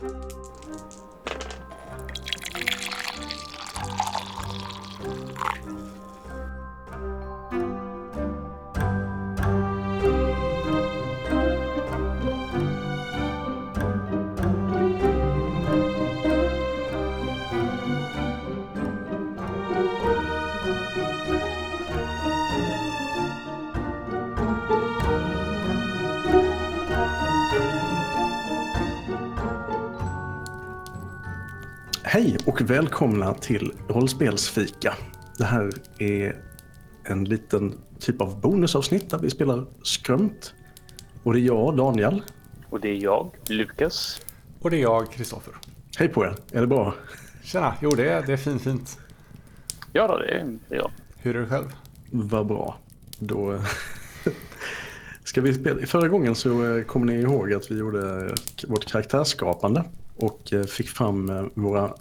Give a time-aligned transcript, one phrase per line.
[0.00, 0.45] Hej
[32.56, 34.94] och välkomna till Rollspelsfika.
[35.38, 36.36] Det här är
[37.04, 40.54] en liten typ av bonusavsnitt där vi spelar skrömt.
[41.22, 42.22] Och det är jag, Daniel.
[42.70, 44.20] Och det är jag, Lukas.
[44.60, 45.54] Och det är jag, Kristoffer.
[45.98, 46.94] Hej på er, är det bra?
[47.42, 48.98] Tjena, jo det är, det är fint fint.
[49.92, 50.90] Ja, då, det är jag.
[51.16, 51.72] Hur är det själv?
[52.10, 52.78] Vad bra.
[53.18, 53.60] Då
[55.24, 55.86] ska vi spela.
[55.86, 58.34] Förra gången så eh, kommer ni ihåg att vi gjorde
[58.68, 59.84] vårt karaktärsskapande
[60.16, 61.94] och eh, fick fram eh, våra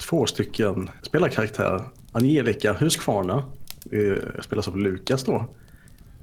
[0.00, 1.82] två stycken spelarkaraktärer.
[2.12, 3.44] Angelica Huskvarna,
[3.90, 5.44] eh, spelas av Lukas då.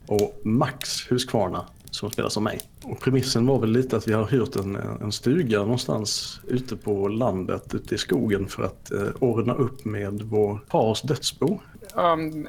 [0.07, 2.59] Och Max Huskvarna som spelas av mig.
[2.83, 7.07] Och premissen var väl lite att vi har hyrt en, en stuga någonstans ute på
[7.07, 11.59] landet, ute i skogen för att eh, ordna upp med vår fars dödsbo.
[11.95, 12.47] Um,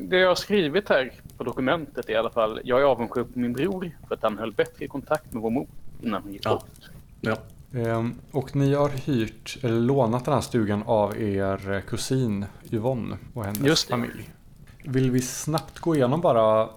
[0.00, 3.38] det jag har skrivit här på dokumentet är i alla fall, jag är avundsjuk på
[3.38, 5.66] min bror för att han höll bättre kontakt med vår mor
[6.02, 6.50] innan hon gick Ja.
[6.54, 6.90] bort.
[7.20, 7.36] Ja,
[8.30, 13.84] och ni har hyrt, eller lånat den här stugan av er kusin Yvonne och hennes
[13.84, 14.30] familj.
[14.84, 16.68] Vill vi snabbt gå igenom bara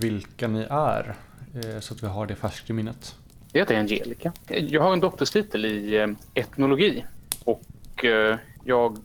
[0.00, 1.14] vilka ni är?
[1.54, 3.16] eh, Så att vi har det färskt i minnet.
[3.52, 4.32] Jag heter Angelica.
[4.48, 7.04] Jag har en doktorstitel i eh, etnologi
[7.44, 8.98] och eh, jag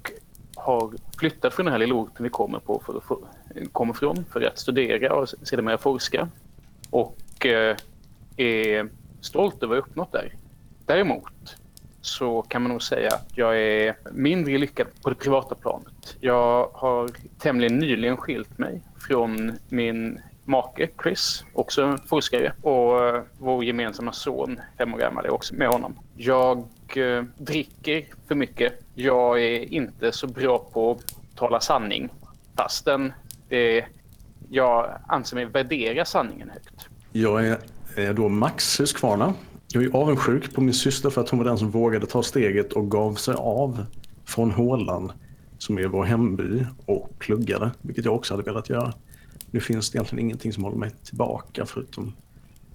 [0.56, 3.18] har flyttat från den här lilla orten vi kommer, på för, för,
[3.72, 6.30] kommer från för att studera och sedermera forska.
[6.90, 7.46] Och
[8.38, 8.90] är
[9.22, 10.34] stolt över vad jag uppnått där.
[10.86, 11.56] Däremot
[12.02, 16.18] så kan man nog säga att jag är mindre lyckad på det privata planet.
[16.20, 23.64] Jag har tämligen nyligen skilt mig från min make Chris, också forskare, och eh, vår
[23.64, 26.00] gemensamma son, fem år gammal, är också med honom.
[26.16, 26.58] Jag
[26.96, 28.74] eh, dricker för mycket.
[28.94, 32.10] Jag är inte så bra på att tala sanning,
[32.58, 33.14] fastän
[33.50, 33.86] det,
[34.50, 36.88] jag anser mig värdera sanningen högt.
[37.12, 37.58] jag är,
[37.96, 39.34] är då Max Huskvarna.
[39.76, 42.74] Jag är avundsjuk på min syster för att hon var den som vågade ta steget
[42.74, 43.86] och gav sig av
[44.26, 45.12] från hålan
[45.58, 48.94] som är vår hemby och pluggade, vilket jag också hade velat göra.
[49.52, 52.14] Nu finns det egentligen ingenting som håller mig tillbaka förutom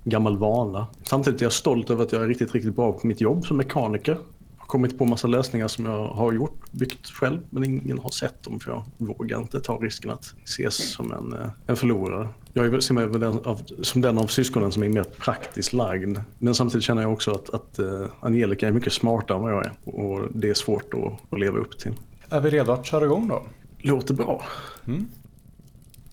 [0.05, 0.87] gammal vana.
[1.03, 3.56] Samtidigt är jag stolt över att jag är riktigt, riktigt bra på mitt jobb som
[3.56, 4.12] mekaniker.
[4.12, 8.10] Jag Har kommit på massa lösningar som jag har gjort, byggt själv, men ingen har
[8.10, 12.28] sett dem för jag vågar inte ta risken att ses som en, eh, en förlorare.
[12.53, 16.19] Jag ser mig den av, som den av syskonen som är mer praktiskt lagd.
[16.38, 19.66] Men samtidigt känner jag också att, att eh, Angelica är mycket smartare än vad jag
[19.66, 21.93] är och det är svårt att, att leva upp till.
[22.31, 23.43] Är vi redo att köra igång då?
[23.78, 24.43] Låter bra.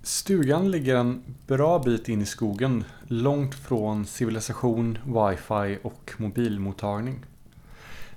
[0.03, 7.25] Stugan ligger en bra bit in i skogen, långt från civilisation, wifi och mobilmottagning.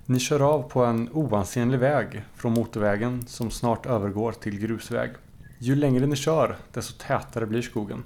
[0.07, 5.11] Ni kör av på en oansenlig väg från motorvägen som snart övergår till grusväg.
[5.63, 8.05] Ju längre ni kör, desto tätare blir skogen.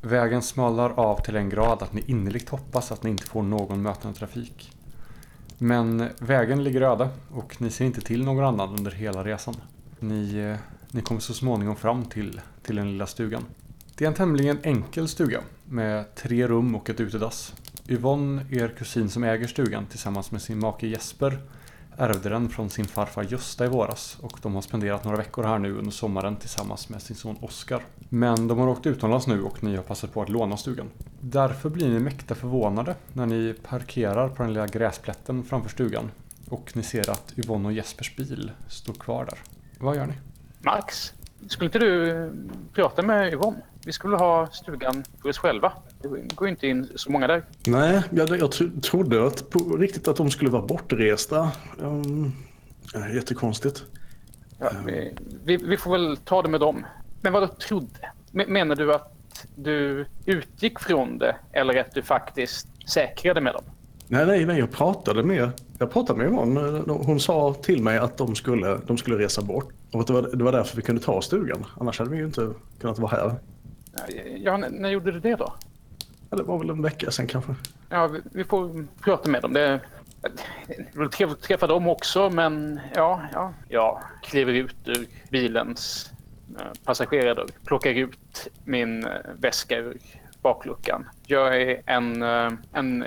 [0.00, 3.82] Vägen smalnar av till en grad att ni innerligt hoppas att ni inte får någon
[3.82, 4.72] mötande trafik.
[5.58, 9.54] Men vägen ligger öde och ni ser inte till någon annan under hela resan.
[10.00, 10.56] Ni, eh,
[10.90, 13.44] ni kommer så småningom fram till, till den lilla stugan.
[13.94, 17.54] Det är en tämligen enkel stuga med tre rum och ett utedass.
[17.88, 21.38] Yvonne, er kusin som äger stugan tillsammans med sin make Jesper,
[21.98, 25.58] ärvde den från sin farfar Gösta i våras och de har spenderat några veckor här
[25.58, 27.82] nu under sommaren tillsammans med sin son Oskar.
[28.08, 30.90] Men de har åkt utomlands nu och ni har passat på att låna stugan.
[31.20, 36.10] Därför blir ni mäkta förvånade när ni parkerar på den lilla gräsplätten framför stugan
[36.48, 39.38] och ni ser att Yvonne och Jespers bil står kvar där.
[39.78, 40.14] Vad gör ni?
[40.60, 41.12] Max,
[41.48, 42.30] skulle inte du eh,
[42.72, 43.56] prata med Yvonne?
[43.84, 45.72] Vi skulle ha stugan för oss själva.
[46.02, 47.44] Det går ju inte in så många där.
[47.66, 51.50] Nej, jag, jag tro- trodde att på riktigt att de skulle vara bortresta.
[51.78, 52.32] Um,
[53.14, 53.84] jättekonstigt.
[54.58, 54.70] Ja,
[55.44, 56.86] vi, vi, får väl ta det med dem.
[57.20, 58.10] Men vad du trodde?
[58.30, 59.12] Men- Menar du att
[59.56, 63.64] du utgick från det eller att du faktiskt säkrade med dem?
[64.08, 66.82] Nej, nej, nej, jag pratade med, jag pratade med Yvonne.
[66.86, 69.68] Hon sa till mig att de skulle, de skulle resa bort.
[69.92, 71.64] Och att det var, det var därför vi kunde ta stugan.
[71.80, 73.34] Annars hade vi ju inte kunnat vara här.
[74.36, 75.54] Ja, när gjorde du det då?
[76.30, 77.54] Ja, det var väl en vecka sedan kanske.
[77.88, 79.52] Ja, vi, vi får prata med dem.
[79.52, 79.80] Det,
[80.76, 83.52] det var trevligt att träffa dem också, men ja, ja.
[83.68, 86.10] Jag kliver ut ur bilens
[86.58, 89.98] eh, passagerardörr, plockar ut min eh, väska ur
[90.42, 91.06] bakluckan.
[91.28, 93.06] Jag är en, eh, en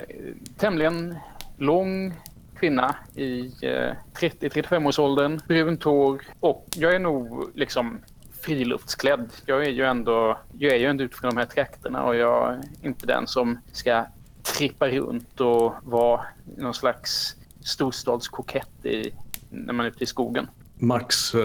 [0.56, 1.16] tämligen
[1.56, 2.14] lång
[2.58, 8.00] kvinna i eh, 30-35-årsåldern, brunt hår och jag är nog liksom
[8.40, 9.30] friluftsklädd.
[9.46, 12.60] Jag är ju ändå, jag är ju ändå utifrån de här trakterna och jag är
[12.82, 14.06] inte den som ska
[14.42, 16.20] trippa runt och vara
[16.56, 19.10] någon slags storstadskokett i,
[19.50, 20.46] när man är ute i skogen.
[20.78, 21.40] Max äh,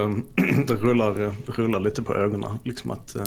[0.68, 2.60] rullar, rullar lite på ögonen.
[2.63, 3.24] Liksom att äh,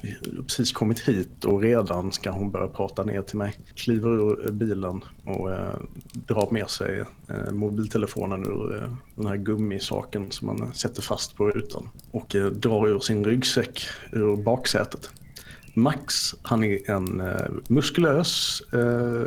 [0.00, 3.54] vi har precis kommit hit och redan ska hon börja prata ner till mig.
[3.74, 5.74] Kliver ur bilen och eh,
[6.12, 11.50] drar med sig eh, mobiltelefonen ur eh, den här gummisaken som man sätter fast på
[11.50, 11.88] rutan.
[12.10, 15.10] Och eh, drar ur sin ryggsäck ur baksätet.
[15.76, 17.22] Max, han är en
[17.68, 18.62] muskulös,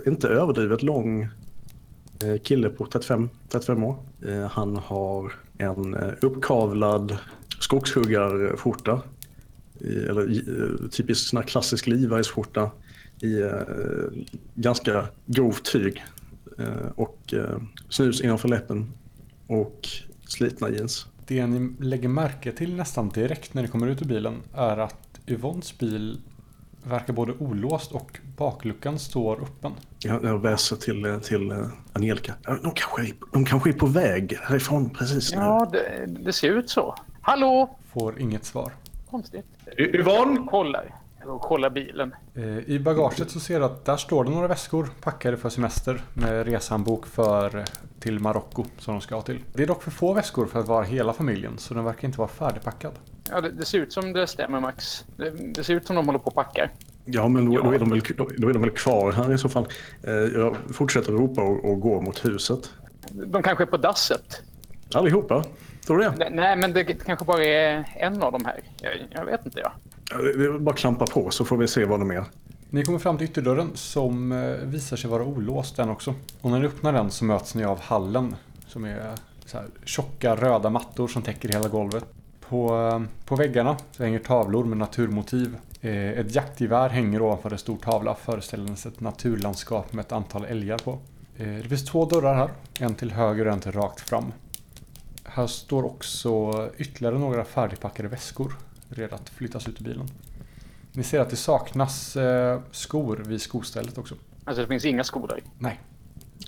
[0.05, 1.29] inte överdrivet lång
[2.43, 3.97] kille på 35, 35 år.
[4.51, 7.17] Han har en uppkavlad
[7.59, 9.01] skogshuggarskjorta.
[9.81, 12.71] Eller typisk sån här klassisk Levi's-skjorta
[13.21, 13.51] i eh,
[14.55, 16.03] ganska grovt tyg.
[16.59, 18.93] Eh, och eh, snus innanför läppen
[19.47, 19.87] och
[20.27, 21.05] slitna jeans.
[21.27, 25.19] Det ni lägger märke till nästan direkt när ni kommer ut ur bilen är att
[25.27, 26.21] Yvonnes bil
[26.83, 29.71] verkar både olåst och bakluckan står öppen.
[29.99, 32.33] Jag, jag väser till, till Angelica.
[32.45, 35.37] De kanske, är, de kanske är på väg härifrån precis nu.
[35.37, 36.95] Ja, det, det ser ut så.
[37.21, 37.77] Hallå!
[37.93, 38.73] Får inget svar.
[39.09, 39.45] Konstigt.
[39.77, 40.47] Yvonne!
[40.49, 40.95] Kollar.
[41.25, 42.15] Och kollar bilen.
[42.35, 46.01] Eh, I bagaget så ser du att där står det några väskor packade för semester
[46.13, 47.65] med resanbok för
[47.99, 49.43] till Marocko som de ska ha till.
[49.53, 52.17] Det är dock för få väskor för att vara hela familjen så den verkar inte
[52.17, 52.91] vara färdigpackad.
[53.31, 55.05] Ja, det, det ser ut som det stämmer Max.
[55.17, 56.69] Det, det, ser ut som de håller på att packa.
[57.05, 58.01] Ja, men då, då, är de väl,
[58.37, 59.67] då är de väl kvar här i så fall.
[60.03, 62.71] Eh, jag fortsätter ropa och, och går mot huset.
[63.11, 64.41] De kanske är på dasset.
[64.93, 65.43] Allihopa?
[65.87, 66.29] Tror du det?
[66.29, 68.59] Nej, men det kanske bara är en av de här.
[68.81, 69.59] Jag, jag vet inte.
[69.59, 69.71] Ja.
[70.15, 72.23] Är bara klampa på så får vi se vad de är.
[72.69, 76.13] Ni kommer fram till ytterdörren som eh, visar sig vara olåst den också.
[76.41, 78.35] Och när ni öppnar den så möts ni av hallen
[78.67, 79.11] som är
[79.45, 82.05] så här tjocka röda mattor som täcker hela golvet.
[82.49, 85.57] På, eh, på väggarna så hänger tavlor med naturmotiv.
[85.81, 90.77] Eh, ett jaktgevär hänger ovanför en stor tavla föreställandes ett naturlandskap med ett antal älgar
[90.77, 90.99] på.
[91.37, 92.49] Det finns två dörrar här,
[92.79, 94.31] en till höger och en till rakt fram.
[95.27, 98.57] Här står också ytterligare några färdigpackade väskor
[98.89, 100.07] redo att flyttas ut ur bilen.
[100.91, 104.15] Ni ser att det saknas eh, skor vid skostället också.
[104.43, 105.43] Alltså det finns inga skor där?
[105.59, 105.81] Nej.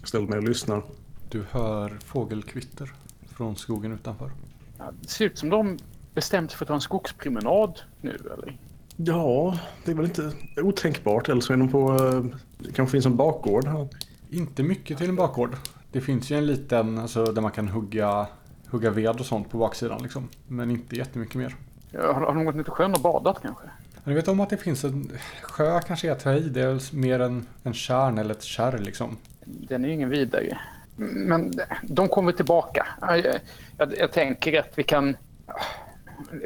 [0.04, 0.84] Ställ mig och lyssnar.
[1.30, 2.94] Du hör fågelkvitter
[3.28, 4.32] från skogen utanför.
[4.78, 5.78] Ja, det ser ut som de
[6.14, 8.58] bestämt sig för att ta en skogspromenad nu eller?
[8.96, 11.30] Ja, det är väl inte otänkbart.
[11.30, 11.92] Eller så är de på...
[11.92, 13.88] Eh, det kanske finns en bakgård här.
[14.30, 15.56] Inte mycket till en bakgård.
[15.92, 18.28] Det finns ju en liten, alltså där man kan hugga
[18.72, 20.30] hugga ved och sånt på baksidan liksom.
[20.48, 21.56] Men inte jättemycket mer.
[21.92, 23.64] Ja, har, har de gått ner till sjön och badat kanske?
[24.04, 25.12] Ni vet om att det finns en
[25.42, 26.50] sjö kanske är i.
[26.50, 29.18] Det är mer en, en kärn eller ett kärr liksom.
[29.46, 30.58] Den är ju ingen vidare.
[30.96, 32.88] Men de kommer tillbaka.
[33.02, 33.26] Jag,
[33.78, 35.18] jag, jag, tänker att vi kan...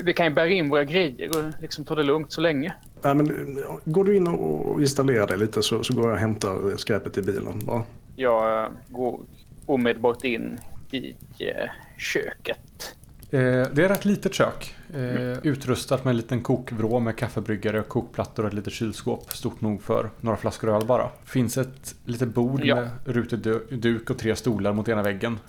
[0.04, 2.74] Vi kan ju bära in våra grejer och liksom ta det lugnt så länge.
[3.02, 6.78] Ja, men, går du in och installerar dig lite så, så går jag och hämtar
[6.78, 7.66] skräpet i bilen.
[7.66, 7.84] Bara.
[8.16, 9.20] Jag går
[9.66, 10.60] omedelbart in
[10.94, 12.96] i eh, köket.
[13.30, 14.76] Eh, det är ett rätt litet kök.
[14.94, 15.40] Mm.
[15.44, 19.32] Utrustat med en liten kokvrå med kaffebryggare, kokplattor och ett litet kylskåp.
[19.32, 21.10] Stort nog för några flaskor öl bara.
[21.26, 22.76] Finns ett litet bord ja.
[22.76, 25.40] med rutig duk och tre stolar mot ena väggen.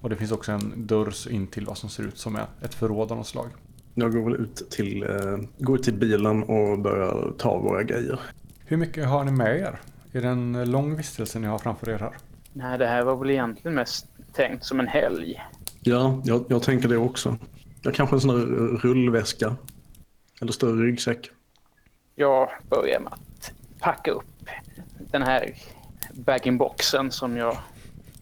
[0.00, 3.12] Och det finns också en dörr in till vad som ser ut som ett förråd
[3.12, 3.48] av något slag.
[3.94, 5.06] Jag går väl ut till,
[5.58, 8.20] går till bilen och börjar ta våra grejer.
[8.64, 9.80] Hur mycket har ni med er?
[10.12, 12.12] Är det en lång vistelse ni har framför er här?
[12.52, 15.42] Nej, det här var väl egentligen mest tänkt som en helg.
[15.80, 17.38] Ja, jag, jag tänker det också.
[17.82, 18.46] Jag kanske en sån där
[18.78, 19.56] rullväska.
[20.40, 21.30] Eller större ryggsäck.
[22.14, 24.48] Jag börjar med att packa upp
[24.98, 25.54] den här
[26.12, 27.56] bag-in-boxen som jag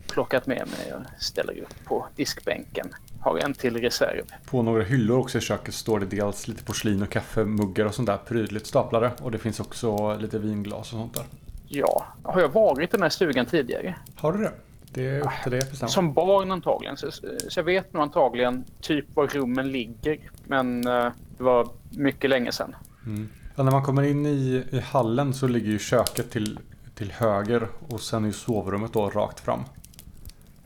[0.06, 2.88] plockat med mig och ställer upp på diskbänken.
[3.20, 4.24] Har en till reserv.
[4.44, 8.06] På några hyllor också i köket står det dels lite porslin och kaffemuggar och sånt
[8.06, 9.10] där prydligt staplade.
[9.22, 11.24] Och det finns också lite vinglas och sånt där.
[11.68, 13.94] Ja, har jag varit i den här stugan tidigare?
[14.16, 14.52] Har du det?
[14.94, 16.96] Det är upp till dig att Som barn antagligen.
[16.96, 20.18] Så, så, jag vet nog antagligen typ var rummen ligger.
[20.44, 22.76] Men uh, det var mycket länge sedan.
[23.06, 23.28] Mm.
[23.56, 26.58] Ja, när man kommer in i, i hallen så ligger ju köket till,
[26.94, 29.60] till höger och sen är sovrummet då rakt fram.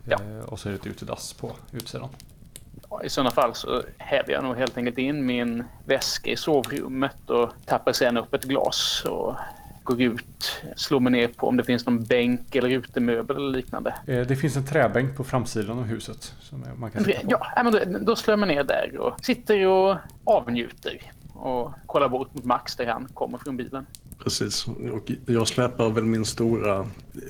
[0.04, 0.16] Ja.
[0.22, 2.08] Eh, och så är det ett utedass på utsidan.
[2.90, 7.30] Ja, I sådana fall så häver jag nog helt enkelt in min väska i sovrummet
[7.30, 9.34] och tappar sen upp ett glas och
[9.88, 13.94] går ut, slår mig ner på om det finns någon bänk eller utemöbel eller liknande.
[14.06, 16.34] Eh, det finns en träbänk på framsidan av huset.
[16.40, 17.26] Som man kan sitta på.
[17.30, 22.08] Ja, men då, då slår jag mig ner där och sitter och avnjuter och kollar
[22.08, 23.86] bort mot Max där han kommer från bilen.
[24.18, 24.66] Precis.
[24.68, 26.86] Och jag släpar väl min stora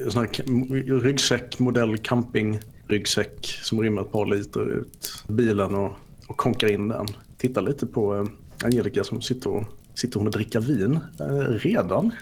[0.08, 5.92] sån här ryggsäck, modell campingryggsäck som rymmer ett par liter ut bilen och,
[6.26, 7.06] och konkar in den.
[7.36, 8.24] Tittar lite på eh,
[8.64, 12.12] Angelica som sitter och, sitter hon och dricker vin eh, redan.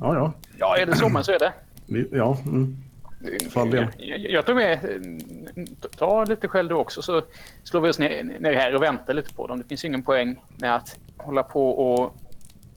[0.00, 0.32] Ja, ja.
[0.58, 1.52] Ja, är det sommar så är det.
[2.12, 2.76] Ja mm.
[3.98, 4.78] Jag, jag tror med,
[5.98, 7.22] ta lite själv du också så
[7.64, 9.58] slår vi oss ner, ner här och väntar lite på dem.
[9.58, 12.14] Det finns ingen poäng med att hålla på och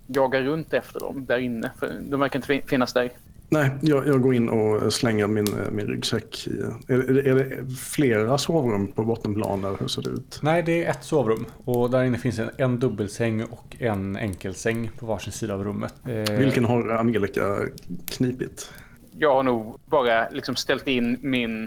[0.08, 1.72] jaga runt efter dem där inne.
[1.80, 3.10] För de verkar inte fin- finnas där.
[3.52, 6.52] Nej, jag, jag går in och slänger min, eh, min ryggsäck i...
[6.88, 9.78] Är, är, det flera sovrum på bottenplan där?
[9.80, 10.40] Hur ser det ut?
[10.44, 11.46] Nej, det är ett sovrum.
[11.66, 15.94] Och där inne finns en, en dubbelsäng och en enkelsäng på varsin sida av rummet.
[16.06, 17.58] Eh, Vilken har Angelica
[18.08, 18.72] knipit?
[19.18, 21.64] Jag har nog bara liksom ställt in min,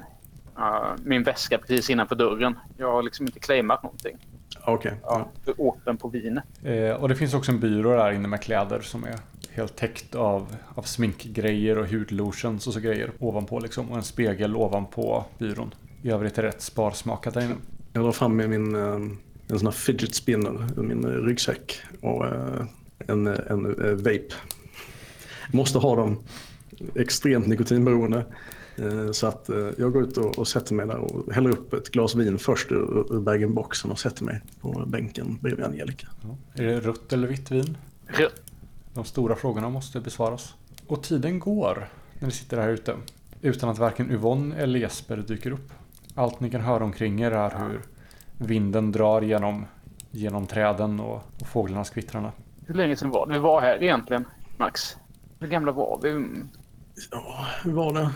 [0.59, 2.59] uh, min väska precis innanför dörren.
[2.77, 4.17] Jag har liksom inte claimat någonting.
[4.65, 4.95] Okej.
[5.03, 6.45] Ja, för åpen på vinet.
[6.63, 9.15] Eh, och det finns också en byrå där inne med kläder som är
[9.55, 13.91] helt täckt av, av sminkgrejer och hudlotions och så grejer ovanpå liksom.
[13.91, 15.75] Och en spegel ovanpå byrån.
[16.03, 17.55] I övrigt är det rätt sparsmakat där inne.
[17.93, 18.95] Jag drar fram med min, eh,
[19.49, 22.65] en sån här fidget spinner ur min ryggsäck och eh,
[22.99, 24.35] en, en eh, vape.
[25.53, 26.19] Måste ha dem.
[26.95, 28.25] Extremt nikotinberoende.
[29.13, 32.15] Så att jag går ut och, och sätter mig där och häller upp ett glas
[32.15, 36.07] vin först ur, ur bag-in-boxen och sätter mig på bänken bredvid Angelica.
[36.23, 36.37] Ja.
[36.55, 37.77] Är det rött eller vitt vin?
[38.07, 38.52] Rött.
[38.95, 40.55] De stora frågorna måste besvaras.
[40.87, 42.97] Och tiden går när ni sitter här ute.
[43.41, 45.73] Utan att varken Yvonne eller Jesper dyker upp.
[46.15, 47.83] Allt ni kan höra omkring er är hur
[48.39, 49.67] vinden drar genom,
[50.11, 52.33] genom träden och, och fåglarnas kvittrande.
[52.67, 54.25] Hur länge sedan var det vi var här egentligen,
[54.57, 54.97] Max?
[55.39, 56.27] Hur gamla var vi?
[57.11, 58.11] Ja, hur var det?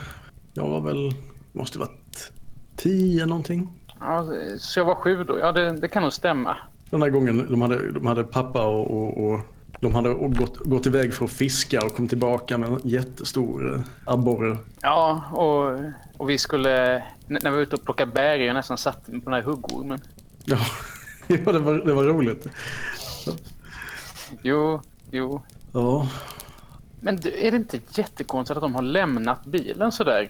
[0.55, 1.13] Jag var väl,
[1.53, 2.33] måste varit
[2.77, 3.69] tio någonting.
[4.01, 4.27] Ja,
[4.59, 5.39] så jag var sju då.
[5.39, 6.57] Ja, det, det kan nog stämma.
[6.91, 9.41] Den här gången de hade, de hade pappa och, och, och
[9.81, 13.81] de hade gått, gått iväg för att fiska och kom tillbaka med en jättestor eh,
[14.05, 14.57] abborre.
[14.83, 15.81] Ja, och,
[16.17, 17.03] och vi skulle...
[17.27, 20.01] När vi var ute och plockade bär, jag nästan satt på den här huggormen.
[20.45, 20.59] Ja,
[21.27, 22.47] ja det, var, det var roligt.
[24.43, 24.81] Jo,
[25.11, 25.43] jo.
[25.73, 26.09] Ja,
[27.01, 30.29] Men är det inte jättekonstigt att de har lämnat bilen sådär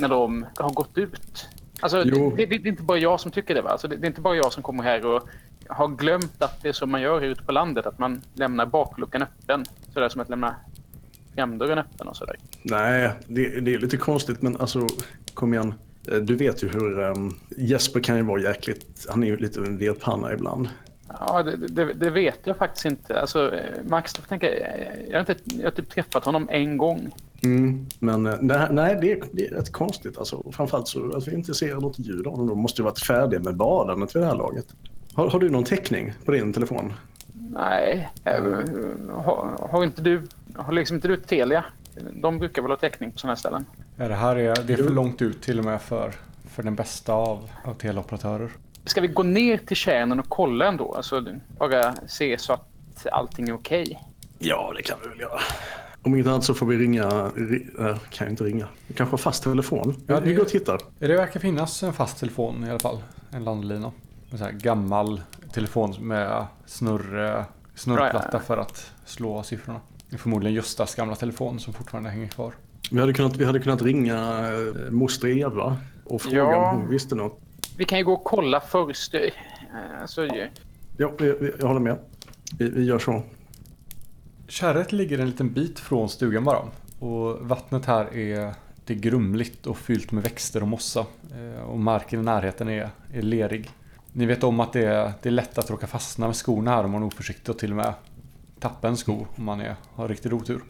[0.00, 1.48] när de har gått ut?
[1.80, 3.62] Alltså, det, det, det är inte bara jag som tycker det.
[3.62, 3.70] Va?
[3.70, 5.28] Alltså, det, det är inte bara jag som kommer här och
[5.68, 7.86] har glömt att det är som man gör ute på landet.
[7.86, 9.64] Att man lämnar bakluckan öppen.
[9.92, 10.54] Sådär som att lämna
[11.34, 12.36] framdörren öppen och sådär.
[12.62, 14.86] nej, det, det är lite konstigt men alltså
[15.34, 15.74] kom igen.
[16.12, 19.60] Eh, Du vet ju hur um, Jesper kan ju vara jäkligt, han är ju lite
[19.60, 20.68] en vedpanna ibland.
[21.20, 23.20] Ja, det, det, det vet jag faktiskt inte.
[23.20, 26.76] Alltså, eh, Max, får tänka, eh, jag har, inte, jag har typ träffat honom en
[26.76, 27.10] gång.
[27.42, 30.18] Mm, men nej, nej det, är, det är rätt konstigt.
[30.18, 32.46] Alltså, framförallt så att vi inte ser något ljud av honom.
[32.48, 34.66] De måste ju varit färdiga med badandet vid det här laget.
[35.14, 36.92] Har, har du någon täckning på din telefon?
[37.50, 38.42] Nej, eh,
[39.12, 40.22] har, har inte du
[40.56, 41.64] har liksom inte du Telia?
[42.12, 43.64] De brukar väl ha täckning på sådana här ställen?
[43.96, 46.12] Ja, det här är, det är för långt ut till och med för,
[46.50, 48.50] för den bästa av, av teleoperatörer.
[48.84, 50.94] Ska vi gå ner till kärnan och kolla ändå?
[50.94, 51.24] Alltså
[51.58, 54.02] bara se så att allting är okej.
[54.38, 55.40] Ja, det kan vi väl göra.
[56.02, 57.30] Om inte annat så får vi ringa...
[57.36, 58.68] Ri, äh, kan jag inte ringa.
[58.86, 59.94] Vi kanske har fast telefon.
[60.06, 60.80] Ja, Ja, det- Vi går och tittar.
[60.98, 62.98] Det verkar finnas en fast telefon i alla fall.
[63.30, 63.92] En landlina.
[64.30, 65.20] En sån här gammal
[65.52, 67.44] telefon med snurr,
[67.74, 68.38] snurrplatta Ja, ja.
[68.38, 69.80] för att slå siffrorna.
[70.18, 72.52] Förmodligen Göstas gamla telefon som fortfarande hänger kvar.
[72.90, 74.16] Vi hade kunnat, vi hade kunnat ringa
[74.52, 76.70] eh, moster Eva och fråga Ja.
[76.70, 77.40] om hon visste något.
[77.76, 79.14] Vi kan ju gå och kolla först.
[79.14, 79.20] Eh,
[80.00, 80.26] Alltså,
[80.96, 81.98] Ja, vi, jag håller med.
[82.58, 83.22] Vi, vi gör så.
[84.48, 86.62] Kärret ligger en liten bit från stugan bara.
[86.98, 88.54] Och vattnet här är,
[88.84, 91.06] det är grumligt och fyllt med växter och mossa.
[91.34, 93.70] Eh, Och marken i närheten är, är lerig.
[94.18, 96.84] Ni vet om att det är, det är lätt att råka fastna med skorna här
[96.84, 97.94] om man är oförsiktig och till och med
[98.60, 100.60] tappa en sko om man är, har riktig otur.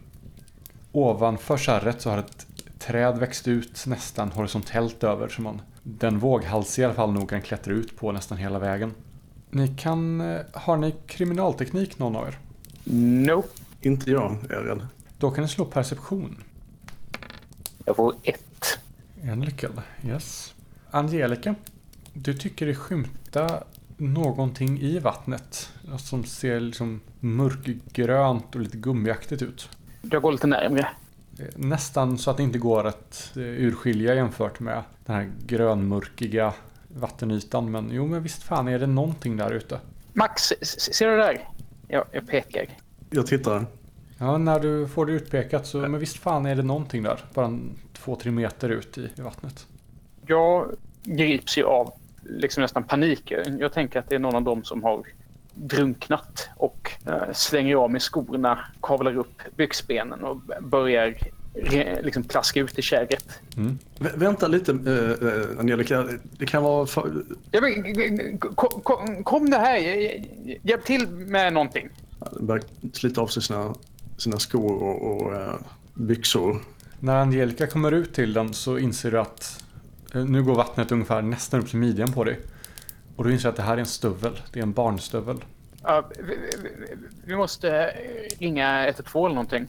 [0.91, 2.47] Ovanför kärret så har ett
[2.79, 7.41] träd växt ut nästan horisontellt över så man den våghals i alla fall nog kan
[7.41, 8.93] klättra ut på nästan hela vägen.
[9.49, 12.37] Ni kan, eh, har ni kriminalteknik någon av er?
[13.25, 13.49] nope.
[13.81, 14.87] Inte jag, är rädd.
[15.17, 16.43] Då kan ni slå perception.
[17.85, 18.79] Jag får ett.
[19.21, 19.81] En lyckad.
[20.05, 20.53] Yes.
[20.91, 21.55] Angelica,
[22.21, 23.63] du tycker dig skymta
[23.97, 25.69] någonting i vattnet.
[25.97, 29.69] Som ser liksom mörkgrönt och lite gummiaktigt ut.
[30.01, 30.87] Jag går lite närmre.
[31.55, 36.53] Nästan så att det inte går att eh, urskilja jämfört med den här grönmörkiga
[36.87, 37.71] vattenytan.
[37.71, 39.79] Men jo, men visst fan är det någonting där ute.
[40.13, 41.49] Max, ser du det där?
[41.87, 42.65] Jag, jag pekar.
[43.09, 43.65] Jag tittar.
[44.17, 47.19] Ja, när du får det utpekat så, men visst fan är det någonting där.
[47.33, 49.67] Bara en två, tre meter ut i, i vattnet.
[50.25, 51.93] Jag grips ju av
[52.29, 53.33] liksom nästan panik.
[53.59, 55.03] Jag tänker att det är någon av dem som har
[55.53, 61.15] drunknat och eh, slänger av mig skorna, kavlar upp byxbenen och börjar
[62.01, 63.41] liksom plaska ut i käget.
[63.99, 66.07] Vä- vänta lite, eh, Angelica.
[66.31, 66.85] Det kan vara...
[66.85, 67.23] För...
[67.51, 69.77] Ja, men, kom, kom, kom det här,
[70.61, 71.89] hjälp till med någonting.
[72.19, 73.75] Han börjar slita av sig sina,
[74.17, 75.55] sina skor och, och eh,
[75.93, 76.61] byxor.
[76.99, 79.63] När Angelica kommer ut till den så inser du att
[80.13, 82.39] nu går vattnet ungefär nästan upp till midjan på dig.
[83.15, 84.39] Och du inser att det här är en stövel.
[84.53, 85.37] Det är en barnstövel.
[85.83, 86.69] Ja, vi, vi,
[87.25, 87.93] vi måste
[88.39, 89.67] ringa 112 eller någonting.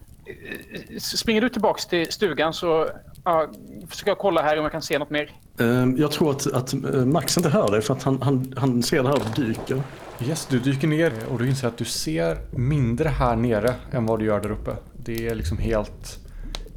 [0.99, 2.89] Springer du tillbaks till stugan så
[3.25, 3.49] ja,
[3.89, 5.33] försöker jag kolla här om jag kan se något mer.
[5.59, 8.83] Eh, jag tror att, att eh, Max inte hör dig för att han, han, han
[8.83, 9.83] ser det här och dyker.
[10.29, 14.19] Yes, du dyker ner och du inser att du ser mindre här nere än vad
[14.19, 14.77] du gör där uppe.
[14.97, 16.19] Det är liksom helt...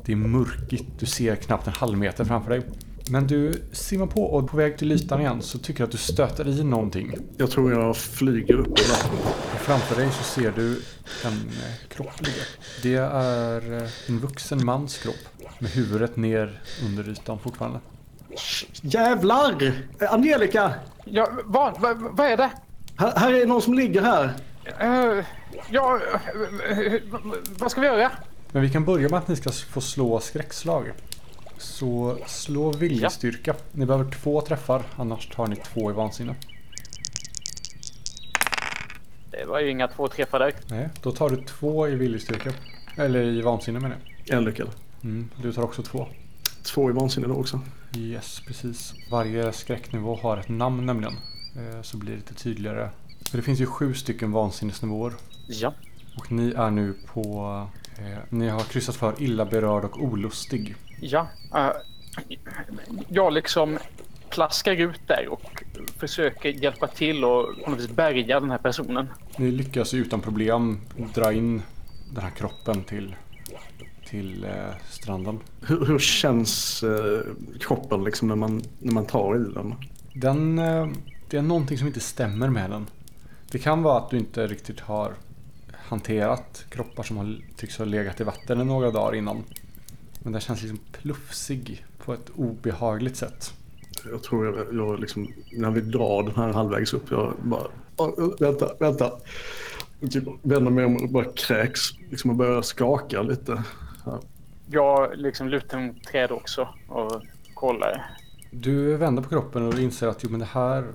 [0.06, 0.86] Det är mörkigt.
[1.00, 2.62] Du ser knappt en halv meter framför dig.
[3.10, 5.98] Men du simmar på och på väg till ytan igen så tycker du att du
[5.98, 7.18] stöter i någonting.
[7.38, 9.36] Jag tror jag flyger upp i vattnet.
[9.54, 10.82] Och framför dig så ser du
[11.26, 12.44] en eh, kropp ligga.
[12.82, 15.16] Det är eh, en vuxen mans kropp.
[15.60, 17.80] Med huvudet ner under ytan fortfarande.
[18.82, 19.74] Jävlar!
[20.10, 20.74] Angelica!
[21.06, 22.52] Ja, vad, vad, vad är det?
[22.98, 24.34] Här, här är någon som ligger här.
[24.84, 25.26] Uh,
[25.70, 26.00] ja,
[26.70, 26.94] eh,
[27.60, 28.12] vad ska vi göra?
[28.52, 30.92] Men vi kan börja med att ni ska få slå skräckslag.
[31.64, 33.56] Så slå viljestyrka.
[33.72, 36.36] Ni behöver två träffar, annars tar ni två i vansinne.
[39.32, 40.54] Det var ju inga två träffar där.
[40.68, 42.52] Nej, då tar du två i viljestyrka.
[42.98, 44.38] Eller i vansinne menar jag.
[44.38, 44.70] En lyckad.
[45.04, 46.08] Mm, du tar också två.
[46.64, 47.62] Två i vansinne då också.
[47.98, 48.94] Yes, precis.
[49.12, 51.14] Varje skräcknivå har ett namn nämligen.
[51.56, 52.90] Eh, Så blir det lite tydligare.
[53.30, 55.14] För det finns ju sju stycken vansinnesnivåer.
[55.48, 55.74] Ja.
[56.18, 57.22] Och ni är nu på...
[57.98, 60.76] Eh, ni har kryssat för illa berörd och olustig.
[61.06, 61.28] Ja.
[61.56, 61.72] eh,
[63.08, 63.78] jag liksom
[64.30, 65.64] plaskar ut där och
[65.98, 69.08] försöker hjälpa till och på något vis bärga den här personen.
[69.38, 70.82] Ni lyckas utan problem
[71.14, 71.62] dra in
[72.14, 73.16] den här kroppen till,
[74.06, 74.52] till eh,
[74.90, 75.40] stranden.
[75.68, 77.22] Hur, hur känns eh,
[77.60, 79.76] kroppen liksom när man, när man tar i den?
[80.14, 80.88] Den, eh,
[81.30, 82.88] det är någonting som inte stämmer med den.
[83.52, 85.14] Det kan vara att du inte riktigt har
[85.88, 89.44] hanterat kroppar som har, tycks ha legat i vatten några dagar innan.
[90.24, 93.54] Men den känns liksom plufsig på ett obehagligt sätt.
[94.12, 98.30] Jag tror jag, jag liksom, när vi drar den här halvvägs upp, jag bara, "Åh,
[98.40, 99.12] vänta, vänta.
[100.12, 101.80] Typ vänder mig om och bara kräks.
[102.10, 103.64] Liksom och börjar skaka lite.
[104.06, 104.22] Ja.
[104.72, 107.22] Jag liksom lutar mot träd också och
[107.54, 108.06] kollar.
[108.52, 110.88] Du vänder på kroppen och inser att jo, men det här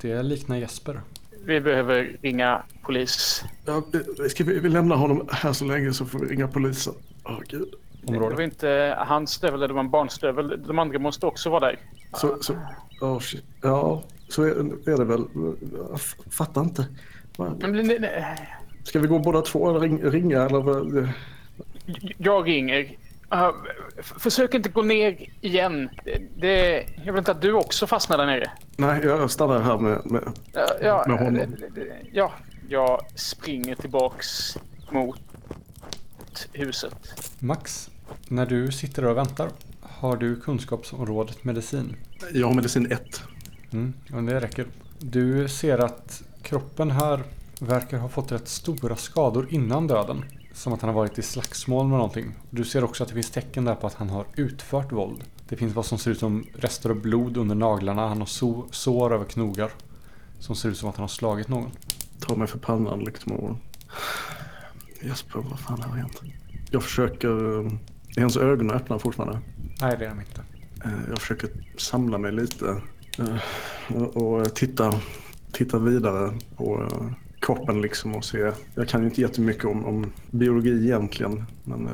[0.00, 1.00] det liknar Jesper.
[1.44, 3.44] Vi behöver ringa polis.
[3.64, 3.82] Ja,
[4.30, 6.94] ska vi, vi lämna honom här så länge så får vi ringa polisen.
[7.24, 7.74] Åh gud.
[8.06, 8.44] Det var Område.
[8.44, 10.62] inte hans stövel, det var en barnstövel.
[10.66, 11.78] De andra måste också vara där.
[12.12, 12.54] Så, så,
[13.00, 13.44] oh shit.
[13.62, 14.48] Ja, så är,
[14.90, 15.24] är det väl.
[15.90, 16.86] Jag fattar inte.
[17.36, 17.54] Va?
[17.60, 18.48] Men, nej, nej.
[18.84, 21.08] Ska vi gå båda två och ring, ringa eller?
[22.18, 22.96] Jag ringer.
[23.34, 23.50] Uh,
[24.02, 25.90] försök inte gå ner igen.
[26.04, 28.50] Det, det, jag vill inte att du också fastnar där nere.
[28.76, 31.56] Nej, jag stannar här med, med Ja, ja, Med honom.
[32.12, 32.32] ja,
[32.68, 34.58] jag springer tillbaks
[34.90, 35.20] mot
[36.52, 36.94] huset.
[37.38, 37.90] Max,
[38.28, 39.50] när du sitter och väntar,
[39.80, 41.96] har du kunskapsområdet medicin?
[42.32, 43.22] Jag har medicin 1.
[43.72, 44.66] Mm, det räcker.
[44.98, 47.22] Du ser att kroppen här
[47.60, 50.24] verkar ha fått rätt stora skador innan döden.
[50.52, 52.34] Som att han har varit i slagsmål med någonting.
[52.50, 55.24] Du ser också att det finns tecken där på att han har utfört våld.
[55.48, 58.08] Det finns vad som ser ut som rester av blod under naglarna.
[58.08, 59.70] Han har so- sår över knogar.
[60.38, 61.70] Som ser ut som att han har slagit någon.
[62.20, 63.32] Tar mig för pannan liksom.
[63.32, 63.56] Och...
[65.02, 66.20] Jesper, vad fan har hänt?
[66.70, 67.70] Jag försöker...
[68.16, 69.38] Är hans ögon öppna fortfarande?
[69.80, 70.42] Nej, det är de inte.
[70.84, 72.80] Eh, Jag försöker samla mig lite
[73.18, 75.00] eh, och titta,
[75.52, 77.06] titta vidare på eh,
[77.40, 78.52] kroppen liksom och se.
[78.74, 81.88] Jag kan ju inte jättemycket om, om biologi egentligen men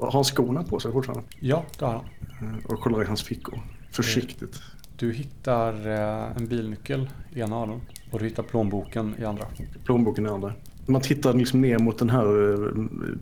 [0.00, 1.24] har han skorna på sig fortfarande?
[1.40, 2.04] Ja, det har han.
[2.64, 3.58] Och kollar i hans fickor.
[3.90, 4.60] Försiktigt.
[4.96, 5.86] Du hittar
[6.36, 7.80] en bilnyckel i ena dem.
[8.10, 9.44] Och du hittar plånboken i andra.
[9.84, 10.52] Plånboken i andra.
[10.86, 12.26] Man tittar liksom ner mot den här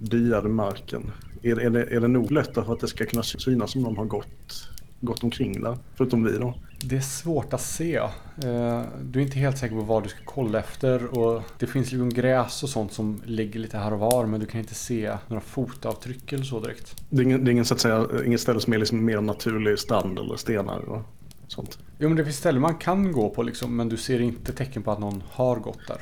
[0.01, 1.11] diade marken.
[1.45, 3.97] Är, är, det, är det nog lätt för att det ska kunna synas som de
[3.97, 4.69] har gått,
[5.01, 5.79] gått omkring där?
[5.95, 6.55] Förutom vi då.
[6.81, 7.97] Det är svårt att se.
[7.97, 11.93] Eh, Du är inte helt säker på vad du ska kolla efter och det finns
[11.93, 15.17] liksom gräs och sånt som ligger lite här och var men du kan inte se
[15.29, 16.97] några fotavtryck eller så direkt.
[17.11, 19.21] Det är ingen, det är ingen, så att säga, inget ställe som är liksom mer
[19.21, 21.03] naturlig strand eller stenar och
[21.49, 21.79] sånt.
[21.99, 24.83] Jo men det finns ställen man kan gå på liksom men du ser inte tecken
[24.83, 25.99] på att någon har gått där.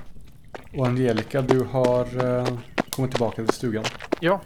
[0.77, 2.47] Och Angelica, du har eh,
[2.91, 3.85] kommit tillbaka till stugan.
[4.21, 4.41] Ja,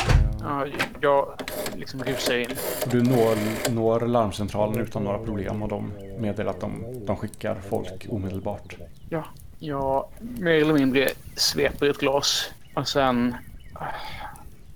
[0.46, 0.66] ja
[1.00, 1.40] jag
[1.74, 2.48] liksom rusar in.
[2.90, 3.37] Du når,
[3.70, 8.76] når larmcentralen utan några problem och de meddelar att de, de skickar folk omedelbart.
[9.11, 9.24] Ja,
[9.59, 13.37] Jag mer eller mindre sveper ett glas och sen...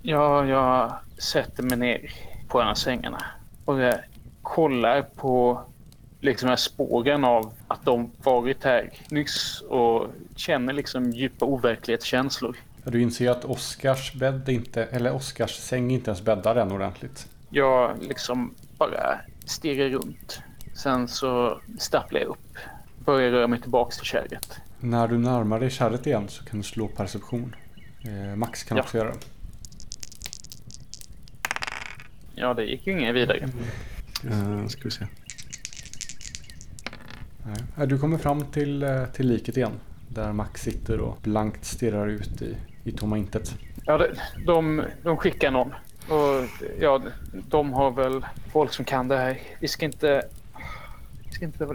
[0.01, 2.13] Ja, jag sätter mig ner
[2.47, 3.25] på en av sängarna
[3.65, 3.95] och jag
[4.41, 5.61] kollar på
[6.19, 12.57] liksom här spåren av att de varit här nyss och känner liksom djupa overklighetskänslor.
[12.83, 17.27] Du inser att Oscars bädd inte, eller Oscars säng inte ens bäddar än ordentligt.
[17.49, 20.41] Jag liksom bara stirrar runt.
[20.73, 22.57] Sen så stapplar jag upp.
[23.05, 24.59] Börjar röra mig tillbaks till kärret.
[24.79, 27.55] När du närmar dig kärret igen så kan du slå perception.
[28.03, 28.83] Eh, Max kan Ja.
[28.83, 29.17] också göra det.
[32.35, 33.49] Ja, det gick ju inget vidare.
[34.25, 35.07] Uh, ska vi se.
[37.77, 37.87] Nej.
[37.87, 39.71] Du kommer fram till, eh, till liket igen.
[40.07, 43.55] Där Max sitter och blankt stirrar ut i, i tomma intet.
[43.85, 44.07] Ja, de,
[44.45, 45.73] de, de skickar någon.
[46.09, 46.45] Och
[46.79, 49.39] ja, de har väl folk som kan det här.
[49.59, 50.21] Vi ska inte...
[51.25, 51.67] Vi ska inte...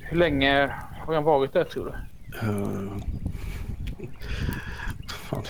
[0.00, 0.72] Hur länge
[1.06, 2.46] har han varit där tror du?
[2.46, 2.96] Uh,
[5.08, 5.42] fan.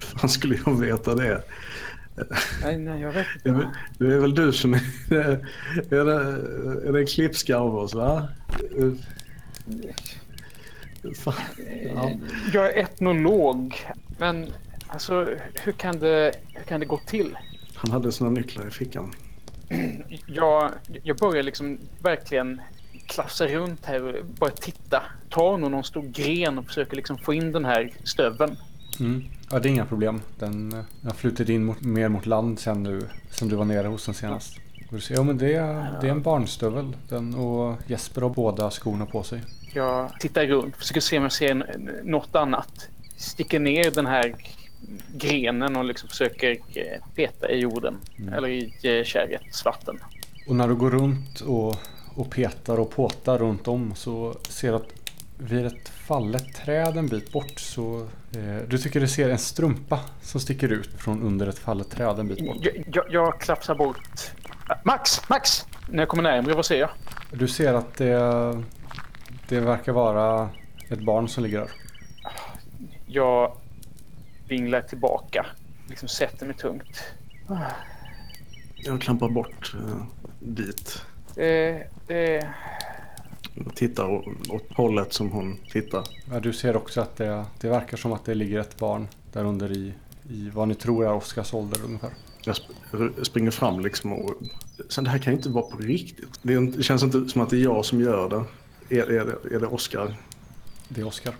[0.00, 1.42] fan skulle jag veta det?
[2.62, 4.80] Nej, nej, jag vet väl- det är väl du som är...
[5.90, 8.28] Är det, är det en klippskarv oss va?
[11.16, 11.34] Fan.
[11.94, 12.10] Ja.
[12.52, 13.74] Jag är etnolog.
[14.18, 14.46] Men
[14.88, 17.38] alltså, hur kan det, hur kan det gå till?
[17.74, 19.12] Han hade sina nycklar i fickan.
[20.26, 20.70] Jag,
[21.02, 22.60] jag börjar liksom verkligen
[23.06, 25.02] klafsa runt här och bara titta.
[25.28, 28.56] Tar nog någon stor gren och försöker liksom få in den här stöveln.
[29.00, 29.24] Mm.
[29.50, 30.20] Ja, det är inga problem.
[30.38, 33.88] Den, den har flutit in mot, mer mot land sen du, sen du var nere
[33.88, 34.56] hos den senast.
[35.10, 36.96] Ja men det är, det är en barnstövel.
[37.08, 39.42] Den och Jesper har båda skorna på sig.
[39.72, 42.88] Jag tittar runt, försöker se om jag ser något annat.
[43.16, 44.34] Sticker ner den här
[45.14, 47.98] grenen och liksom försöker eh, peta i jorden.
[48.36, 49.98] Eller i eh, kärrets vatten.
[50.48, 51.76] Och när du går runt och,
[52.14, 54.92] och petar och påtar runt om så ser du att
[55.38, 58.06] vid ett fallet träd en bit bort så
[58.36, 62.18] eh, du tycker du ser en strumpa som sticker ut från under ett fallet träd
[62.18, 62.56] en bit bort.
[62.60, 64.30] Jag, jag, jag klapsar bort.
[64.84, 65.28] Max!
[65.28, 65.66] Max!
[65.88, 66.90] När jag kommer närmare, vad ser jag?
[67.32, 68.62] Du ser att det,
[69.50, 70.48] det verkar vara
[70.88, 71.70] ett barn som ligger där.
[73.06, 73.56] Jag
[74.48, 75.46] vinglar tillbaka.
[75.88, 77.02] Liksom sätter mig tungt.
[78.74, 80.02] Jag klampar bort uh,
[80.40, 81.02] dit.
[81.34, 82.48] Det, det,
[83.66, 84.08] Och tittar
[84.52, 86.04] åt hållet som hon tittar.
[86.30, 89.44] Ja, du ser också att det, det verkar som att det ligger ett barn där
[89.44, 89.94] under i,
[90.30, 92.10] i vad ni tror är Oskars ålder ungefär.
[92.44, 94.30] Jag sp- springer fram liksom och...
[94.88, 96.38] Sen det här kan ju inte vara på riktigt.
[96.42, 98.44] Det, är inte, det känns inte som att det är jag som gör det.
[98.90, 100.14] Är, är, det, är det Oscar?
[100.88, 101.34] Det är Oskar.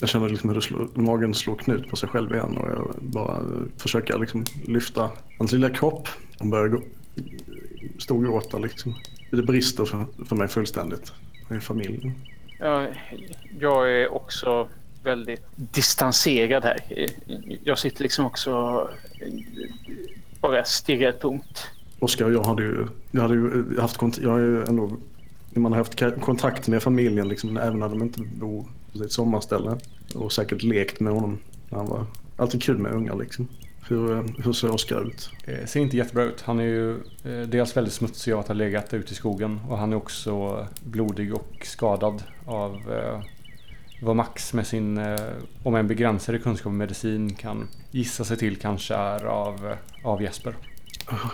[0.00, 2.94] Jag känner liksom hur det slår, magen slår knut på sig själv igen och jag
[3.00, 3.42] bara
[3.76, 6.08] försöker liksom lyfta hans lilla kropp.
[6.38, 6.82] Han börjar gå,
[7.98, 8.94] storgråta liksom.
[9.30, 11.12] Det brister för, för mig fullständigt.
[11.48, 12.12] Det är familjen.
[12.58, 12.88] jag,
[13.60, 14.68] jag är också
[15.02, 17.08] väldigt distanserad här.
[17.64, 18.88] Jag sitter liksom också
[20.40, 21.70] bara stirrar tomt.
[21.98, 24.96] Oskar och jag hade ju, jag hade ju haft kontakt, jag har ju ändå,
[25.58, 29.78] man har haft kontakt med familjen liksom, även när de inte bor på sitt sommarställe.
[30.14, 33.48] Och säkert lekt med honom när han var, alltid kul med ungar liksom.
[33.88, 35.30] Hur, eh, hur ser Oskar ut?
[35.44, 36.40] Eh, ser inte jättebra ut.
[36.40, 36.92] Han är ju
[37.24, 40.66] eh, dels väldigt smutsig av att ha legat ute i skogen och han är också
[40.84, 43.20] blodig och skadad av eh,
[44.00, 45.16] vad Max med sin, eh,
[45.62, 50.22] om en begränsade kunskap om medicin kan gissa sig till kanske är av, eh, av
[50.22, 50.54] Jesper.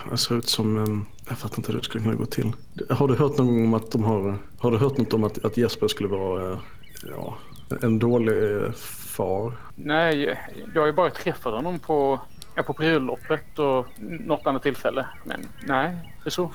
[0.09, 2.51] Jag ser ut som, eh, jag fattar inte hur det skulle kunna gå till.
[2.89, 5.45] Har du hört någon gång om att de har, har du hört något om att,
[5.45, 6.59] att Jesper skulle vara, eh,
[7.17, 7.37] ja,
[7.81, 8.71] en dålig eh,
[9.15, 9.53] far?
[9.75, 10.39] Nej,
[10.73, 12.19] jag har ju bara träffat honom på,
[12.55, 15.05] ja, på bröllopet och något annat tillfälle.
[15.23, 16.51] Men nej, det är så.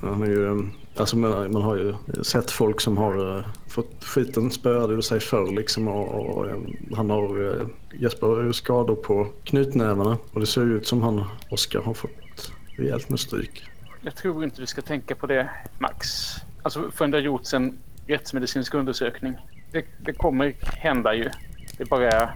[0.00, 4.04] Han är ju, ehm, alltså man, man har ju sett folk som har eh, fått
[4.04, 7.66] skiten spöad ur sig förr liksom och, och och, ehm, han har, eh,
[8.00, 11.94] Jesper har ju skador på knutnävarna och det ser ju ut som han, Oskar, har
[11.94, 13.64] fått rejält med stryk.
[14.00, 16.26] Jag tror inte du ska tänka på det, Max.
[16.62, 19.34] Alltså förrän det har gjorts en rättsmedicinsk undersökning.
[19.72, 21.30] Det, det kommer hända ju.
[21.76, 22.30] Det är bara...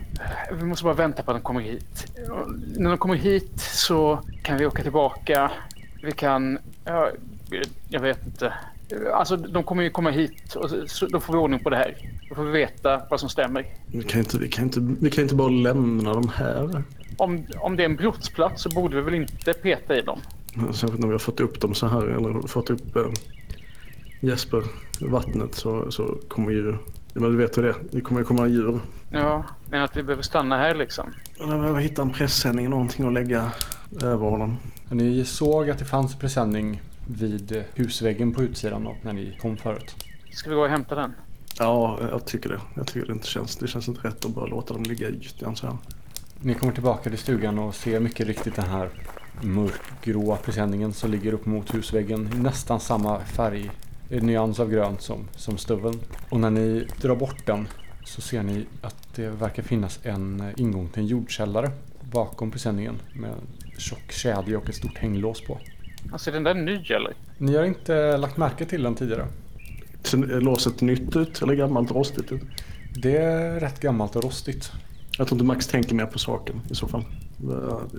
[0.53, 2.13] Vi måste bara vänta på att de kommer hit.
[2.31, 5.51] Och när de kommer hit så kan vi åka tillbaka.
[6.03, 6.59] Vi kan...
[6.85, 7.11] Ja,
[7.89, 8.53] jag vet inte.
[9.15, 11.97] Alltså de kommer ju komma hit och så- då får vi ordning på det här.
[12.29, 13.67] Då får vi veta vad som stämmer.
[13.87, 16.83] Vi kan inte, vi kan inte, vi kan inte bara lämna dem här.
[17.17, 20.21] Om, om det är en brottsplats så borde vi väl inte peta i dem.
[20.73, 23.03] Särskilt när vi har fått upp dem så här, eller fått upp eh,
[24.21, 24.63] Jesper
[25.01, 26.71] vattnet så, så kommer ju,
[27.15, 28.81] ja, men du vet hur det är, det kommer ju komma djur.
[29.11, 31.13] Ja, men att vi behöver stanna här liksom.
[31.39, 33.53] Jag behöver hitta en pressändning, någonting att lägga
[34.03, 34.57] över honom.
[34.91, 36.81] Ni såg att det fanns presenning
[37.19, 40.05] vid husväggen på utsidan av när ni kom förut.
[40.33, 41.13] Ska vi gå och hämta den?
[41.59, 42.61] Ja, jag tycker det.
[42.75, 43.57] Jag tycker det inte känns.
[43.57, 45.77] Det känns inte rätt att bara låta dem ligga i gyttjan så här.
[46.41, 48.91] Ni kommer tillbaka till stugan och ser mycket riktigt den här
[49.43, 53.71] mörkgråa presenningen som ligger upp mot husväggen i nästan samma färg,
[54.11, 56.01] eh, nyans av grönt som, som stöveln.
[56.29, 57.69] Och när ni drar bort den
[58.05, 61.71] så ser ni att det verkar finnas en eh, ingång till en jordkällare
[62.01, 65.59] bakom presenningen med en tjock kedja och ett stort hänglås på.
[66.13, 67.13] Alltså är den där ny eller?
[67.39, 69.27] Ni har inte lagt märke till den tidigare.
[70.03, 72.43] Ser låset nytt ut eller gammalt rostigt ut?
[73.03, 74.73] Det är rätt gammalt och rostigt.
[75.19, 77.05] Jag tror inte Max tänker mer på saken i så fall.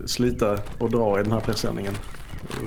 [0.06, 1.94] Slita och dra i den här presenningen.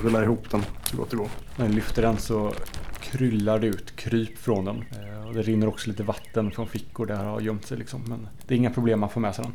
[0.03, 1.29] Rulla ihop den så gott det går.
[1.57, 2.53] När ni lyfter den så
[3.01, 4.77] kryllar det ut kryp från den.
[4.77, 8.03] Eh, Och det rinner också lite vatten från fickor där det har gömt sig liksom.
[8.09, 9.53] Men det är inga problem att få med sig den.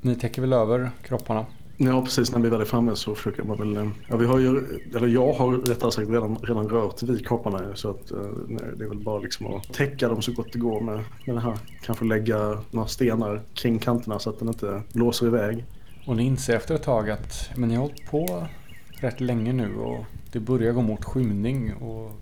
[0.00, 1.46] Ni täcker väl över kropparna?
[1.82, 2.32] Ja, precis.
[2.32, 3.76] När vi väl är framme så försöker man väl...
[3.76, 7.58] Eh, ja, vi har ju, eller jag har rättare sagt redan, redan rört vid kopparna
[7.58, 10.52] eh, så att eh, nej, det är väl bara liksom att täcka dem så gott
[10.52, 11.58] det går med, med det här.
[11.82, 15.64] Kanske lägga några stenar kring kanterna så att den inte blåser iväg.
[16.06, 18.46] Och ni inser efter ett tag att men ni har hållit på
[18.90, 22.12] rätt länge nu och det börjar gå mot skymning och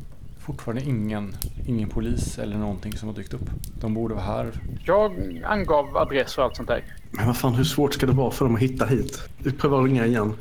[0.49, 1.35] fortfarande ingen,
[1.67, 3.51] ingen polis eller någonting som har dykt upp.
[3.81, 4.53] De borde vara här.
[4.85, 6.85] Jag angav adress och allt sånt där.
[7.11, 9.23] Men vad fan, hur svårt ska det vara för dem att hitta hit?
[9.39, 10.35] Vi prövar att ringa igen.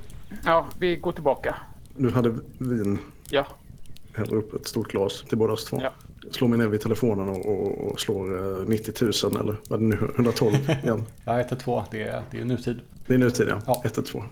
[0.46, 1.56] Ja, vi går tillbaka.
[1.98, 3.00] Du hade vin.
[3.30, 3.48] Ja,
[4.14, 5.80] Häller upp ett stort glas till båda oss två.
[5.82, 5.94] Ja.
[6.32, 9.84] Slår mig ner vid telefonen och, och, och slår eh, 90 000 eller vad är
[9.84, 11.04] det nu, 112 igen.
[11.26, 12.80] Ja, 112, det är, det är nutid.
[13.08, 13.62] Det är nutid ja.
[13.66, 13.82] Ja.
[13.86, 14.24] 112.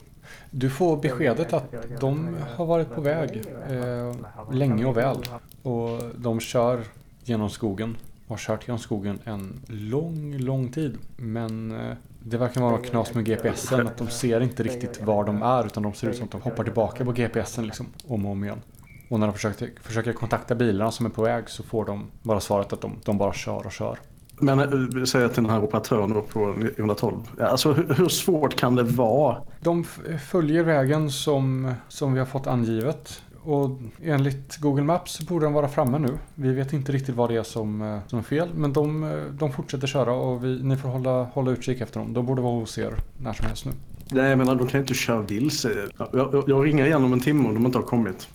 [0.51, 4.15] Du får beskedet att de har varit på väg eh,
[4.51, 5.17] länge och väl.
[5.61, 6.83] Och de kör
[7.23, 7.97] genom skogen.
[8.27, 10.97] Har kört genom skogen en lång, lång tid.
[11.17, 13.87] Men eh, det verkar vara knas med GPSen.
[13.87, 15.65] Att de ser inte riktigt var de är.
[15.65, 17.85] Utan de ser ut som att de hoppar tillbaka på GPSen liksom.
[18.07, 18.61] Om och om igen.
[19.09, 22.39] Och när de försöker, försöker kontakta bilarna som är på väg så får de bara
[22.39, 23.99] svaret att de, de bara kör och kör.
[24.39, 27.17] Men eh, säg till den här operatören på 112.
[27.37, 29.37] Ja, Alltså hur, hur svårt kan det vara?
[29.61, 29.83] De
[30.29, 33.21] följer vägen som, som vi har fått angivet.
[33.43, 33.69] Och
[34.03, 36.17] enligt Google Maps så borde de vara framme nu.
[36.35, 38.49] Vi vet inte riktigt vad det är som, eh, som är fel.
[38.55, 42.13] Men de, eh, de fortsätter köra och vi, ni får hålla, hålla utkik efter dem.
[42.13, 43.71] De borde vara hos er när som helst nu.
[44.11, 45.89] Nej, jag menar de kan ju inte köra vilse.
[45.97, 48.27] Jag, jag, jag ringer igen om en timme om de inte har kommit.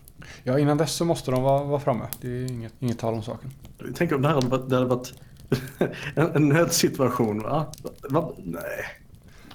[0.43, 2.05] Ja, innan dess så måste de vara, vara framme.
[2.21, 3.51] Det är inget, inget tal om saken.
[3.95, 5.15] Tänk om det här hade varit, det hade varit
[6.15, 7.43] en, en nödsituation.
[7.43, 7.67] Va?
[8.09, 8.33] Va?
[8.37, 8.85] Nej.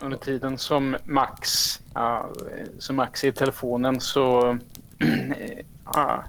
[0.01, 2.29] under tiden som Max, ja,
[2.79, 4.57] som Max är i telefonen så
[5.93, 6.23] ja,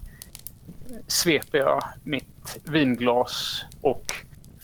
[1.07, 4.15] sveper jag mitt vinglas och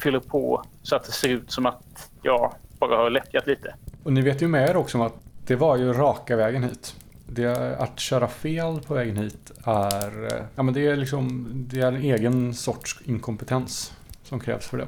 [0.03, 3.75] fyller på så att det ser ut som att jag bara har lättjat lite.
[4.03, 6.97] Och ni vet ju med er också om att det var ju raka vägen hit.
[7.27, 11.87] Det, att köra fel på vägen hit är, ja, men det är liksom det är
[11.87, 13.93] en egen sorts inkompetens
[14.33, 14.87] som krävs för det.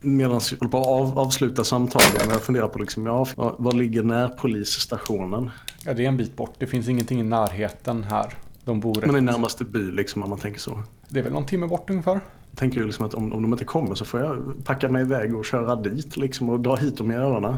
[0.00, 2.26] Medan jag håller på att av, avsluta samtalet.
[2.28, 5.50] Jag funderar på liksom, ja, var ligger närpolisstationen?
[5.84, 6.54] Ja, det är en bit bort.
[6.58, 8.34] Det finns ingenting i närheten här.
[8.64, 10.82] De bor Men i närmaste by liksom om man tänker så.
[11.08, 12.20] Det är väl någon timme bort ungefär.
[12.50, 15.02] Jag tänker ju liksom att om, om de inte kommer så får jag packa mig
[15.02, 17.56] iväg och köra dit liksom och dra hit dem i öronen.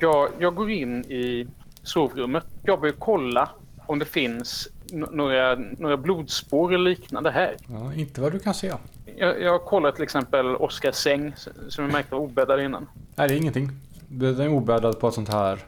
[0.00, 1.48] Jag, jag går in i
[1.82, 2.44] sovrummet.
[2.62, 3.48] Jag vill kolla
[3.86, 7.56] om det finns några, några blodspår eller liknande här.
[7.68, 8.72] Ja, inte vad du kan se.
[9.16, 11.34] Jag, jag kollar till exempel Oskars säng
[11.68, 12.86] som jag märkte var obäddad innan.
[13.14, 13.70] Nej, det är ingenting.
[14.08, 15.58] Den är obäddad på ett sånt här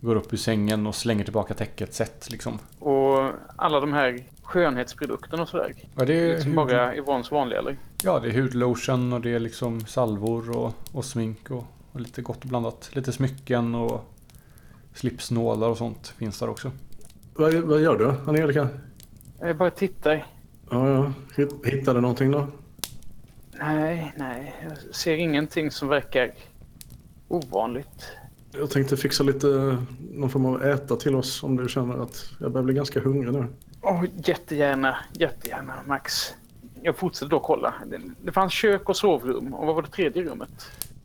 [0.00, 2.58] går upp ur sängen och slänger tillbaka täcket sätt liksom.
[2.78, 5.74] Och alla de här skönhetsprodukterna och sådär.
[5.96, 7.76] Ja, det är, Som hud, bara Yvonnes vanliga eller?
[8.02, 12.22] ja, det är hudlotion och det är liksom salvor och, och smink och, och lite
[12.22, 12.90] gott blandat.
[12.92, 14.14] Lite smycken och
[14.94, 16.70] slipsnålar och sånt finns där också.
[17.40, 18.68] Vad, vad gör du Angelica?
[19.40, 20.26] Jag bara tittar.
[20.70, 21.12] Ja, ja.
[21.36, 22.46] Hitt- Hittade du någonting då?
[23.60, 24.54] Nej, nej.
[24.62, 26.30] Jag ser ingenting som verkar
[27.28, 28.12] ovanligt.
[28.52, 29.76] Jag tänkte fixa lite
[30.10, 33.32] någon form av äta till oss om du känner att jag börjar bli ganska hungrig
[33.32, 33.46] nu.
[33.82, 36.34] Åh, jättegärna, jättegärna Max.
[36.82, 37.74] Jag fortsätter då kolla.
[37.86, 39.54] Det, det fanns kök och sovrum.
[39.54, 40.50] Och vad var det tredje rummet?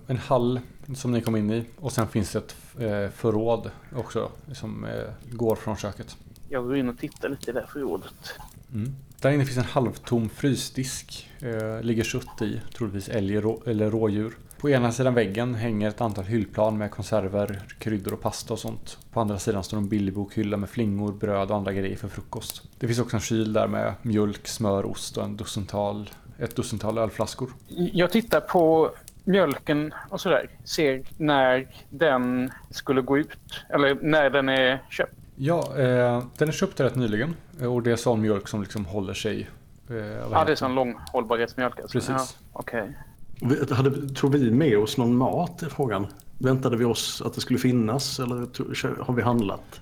[0.07, 0.59] En hall
[0.95, 4.91] som ni kom in i och sen finns det ett eh, förråd också som eh,
[5.31, 6.17] går från köket.
[6.49, 8.33] Jag går in och tittar lite i det här förrådet.
[8.73, 8.95] Mm.
[9.21, 11.29] Där inne finns en halvtom frysdisk.
[11.39, 14.37] Eh, ligger kött i, troligtvis älg rå, eller rådjur.
[14.57, 18.97] På ena sidan väggen hänger ett antal hyllplan med konserver, kryddor och pasta och sånt.
[19.13, 22.63] På andra sidan står en billig bokhylla med flingor, bröd och andra grejer för frukost.
[22.79, 26.97] Det finns också en kyl där med mjölk, smör, ost och en dussintal, ett dussintal
[26.97, 27.49] ölflaskor.
[27.67, 28.91] Jag tittar på
[29.25, 30.49] mjölken och sådär.
[30.63, 33.63] Ser när den skulle gå ut.
[33.69, 35.13] Eller när den är köpt.
[35.35, 38.85] Ja, eh, den är köpt rätt nyligen eh, och det är sån mjölk som liksom
[38.85, 39.49] håller sig.
[39.89, 39.95] Eh,
[40.31, 41.97] Ja, det är sån lång hållbarhetsmjölk alltså.
[41.97, 42.09] Precis.
[42.17, 42.97] Ja, Okej.
[43.41, 46.07] Vi- Hade, tog vi med oss någon mat i frågan?
[46.37, 48.67] Väntade vi oss att det skulle finnas eller tog,
[49.05, 49.81] har vi handlat?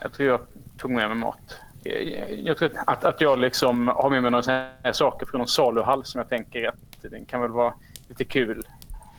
[0.00, 0.40] Jag tror jag
[0.78, 1.56] tog med mig mat.
[1.82, 6.04] Jag, jag tror att, att jag liksom har med mig några saker från någon saluhall
[6.04, 7.74] som jag tänker att det kan väl vara
[8.08, 8.66] lite kul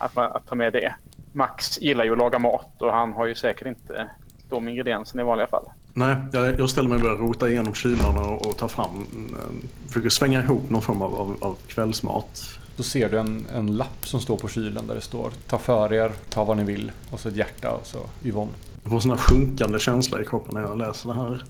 [0.06, 0.96] att, man, att ta med det.
[1.32, 4.10] Max gillar ju att laga mat och han har ju säkert inte
[4.50, 5.66] de ingredienserna i vanliga fall.
[5.94, 9.88] Nej, jag, jag ställer mig och börjar rota igenom kylarna och, och tar fram, eh,
[9.88, 12.60] försöker svänga ihop någon form av, av, av kvällsmat.
[12.78, 15.94] Då ser du en, en lapp som står på kylen där det står Ta för
[15.94, 18.52] er, ta vad ni vill och så ett hjärta och så Yvonne.
[18.84, 21.44] Jag får en sån här sjunkande känsla i kroppen när jag läser det här.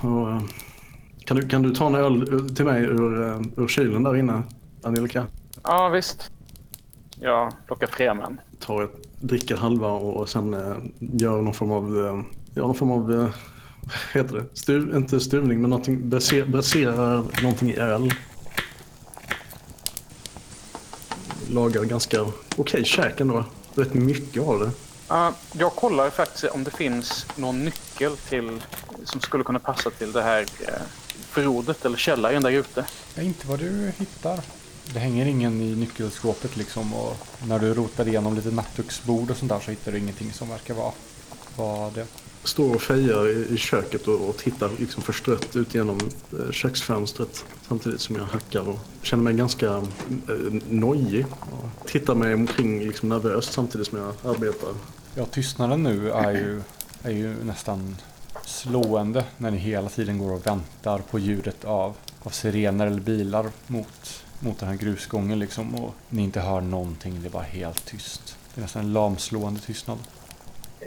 [0.00, 0.42] Och, eh,
[1.24, 4.42] kan, du, kan du ta en öl till mig ur, eh, ur kylen där inne,
[4.82, 5.26] Angelica?
[5.62, 6.30] Ja, visst.
[7.20, 8.40] Jag plockar fram en.
[8.58, 12.22] Tar ett, dricker halva och sen eh, gör någon form av, eh,
[12.54, 13.28] ja, någon form av, eh,
[13.80, 14.44] vad heter det?
[14.58, 18.12] Stuv, inte stuvning men någonting, braser, braserar någonting i öl.
[21.50, 23.44] Lagar ganska okej käk ändå.
[23.74, 24.70] Rätt mycket av det.
[25.08, 28.62] Ja, jag kollar faktiskt om det finns någon nyckel till,
[29.04, 30.74] som skulle kunna passa till det här eh,
[31.12, 32.84] förrådet eller källaren där ute.
[33.14, 34.40] Ja, inte vad du hittar.
[34.92, 39.50] Det hänger ingen i nyckelskåpet liksom och när du rotar igenom lite nattduksbord och sånt
[39.50, 40.92] där så hittar du ingenting som verkar vara,
[41.56, 42.06] vara det.
[42.44, 45.98] Står och fejar i, i köket och, och tittar liksom förstrött ut genom
[46.32, 51.26] eh, köksfönstret samtidigt som jag hackar och känner mig ganska eh, nojig.
[51.40, 54.74] Och tittar mig omkring liksom nervöst samtidigt som jag arbetar.
[55.14, 56.62] Ja, tystnaden nu är ju,
[57.02, 57.96] är ju nästan
[58.44, 63.50] slående när ni hela tiden går och väntar på ljudet av, av sirener eller bilar
[63.66, 67.84] mot, mot den här grusgången liksom och ni inte hör någonting, det är bara helt
[67.86, 68.36] tyst.
[68.54, 69.98] Det är nästan en lamslående tystnad.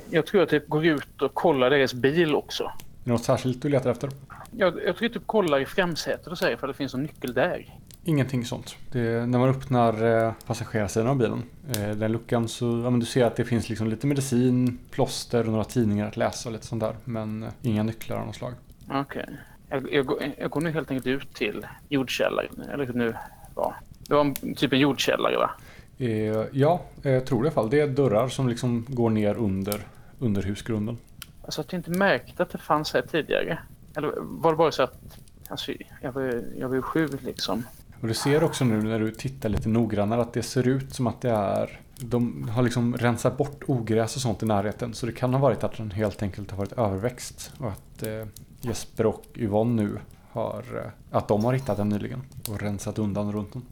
[0.09, 2.63] Jag tror jag typ går ut och kollar deras bil också.
[2.63, 2.71] Är
[3.03, 4.09] det något särskilt du letar efter?
[4.51, 7.33] Jag, jag tror jag typ kollar i framsätet och säger för det finns en nyckel
[7.33, 7.75] där.
[8.05, 8.75] Ingenting sånt.
[8.91, 11.43] Det är, när man öppnar eh, passagerarsidan av bilen,
[11.75, 15.39] eh, den luckan, så ja, men du ser att det finns liksom lite medicin, plåster
[15.45, 16.95] och några tidningar att läsa och lite sånt där.
[17.05, 18.53] Men eh, inga nycklar av något slag.
[18.91, 19.25] Okej.
[19.69, 22.61] Jag, jag, går- jag går nu helt enkelt ut till jordkällaren.
[22.73, 23.15] Eller nu
[23.55, 23.75] var.
[24.07, 25.51] Det var en, typ en jordkällare va?
[25.97, 27.69] Eh, ja, jag tror det i alla fall.
[27.69, 29.87] Det är dörrar som liksom går ner under,
[30.19, 30.97] under husgrunden.
[31.43, 33.59] Alltså att jag inte märkte att det fanns här tidigare.
[33.95, 35.17] Eller var det bara så att...
[35.47, 37.63] Alltså, jag var, jag var ju sju liksom.
[38.01, 41.07] Och du ser också nu när du tittar lite noggrannare att det ser ut som
[41.07, 41.79] att det är...
[41.97, 44.93] De har liksom rensat bort ogräs och sånt i närheten.
[44.93, 47.51] Så det kan ha varit att den helt enkelt har varit överväxt.
[47.57, 48.27] Och att eh,
[48.61, 49.99] Jesper och Yvonne nu
[50.33, 50.63] har...
[50.75, 52.21] Eh, att de har hittat den nyligen.
[52.49, 53.63] Och rensat undan runt den.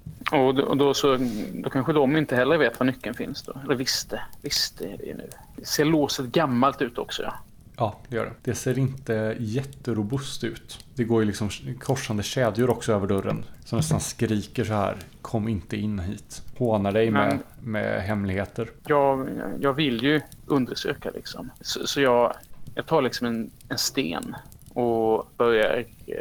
[0.42, 1.18] Och, då, och då, så,
[1.54, 3.54] då kanske de inte heller vet var nyckeln finns då.
[3.64, 4.22] Eller visste.
[4.42, 5.30] Visste är det ju nu.
[5.64, 7.34] Ser låset gammalt ut också ja.
[7.78, 8.34] Ja, det gör det.
[8.44, 10.86] Det ser inte jätterobust ut.
[10.96, 13.46] Det går ju liksom korsande kedjor också över dörren.
[13.66, 14.98] Som nästan skriker så här.
[15.22, 16.42] Kom inte in hit.
[16.58, 18.70] Hånar dig med, med hemligheter.
[18.86, 21.52] Jag, jag vill ju undersöka liksom.
[21.62, 22.34] Så, så jag,
[22.76, 24.36] jag tar liksom en, en sten
[24.74, 26.16] och börjar eh,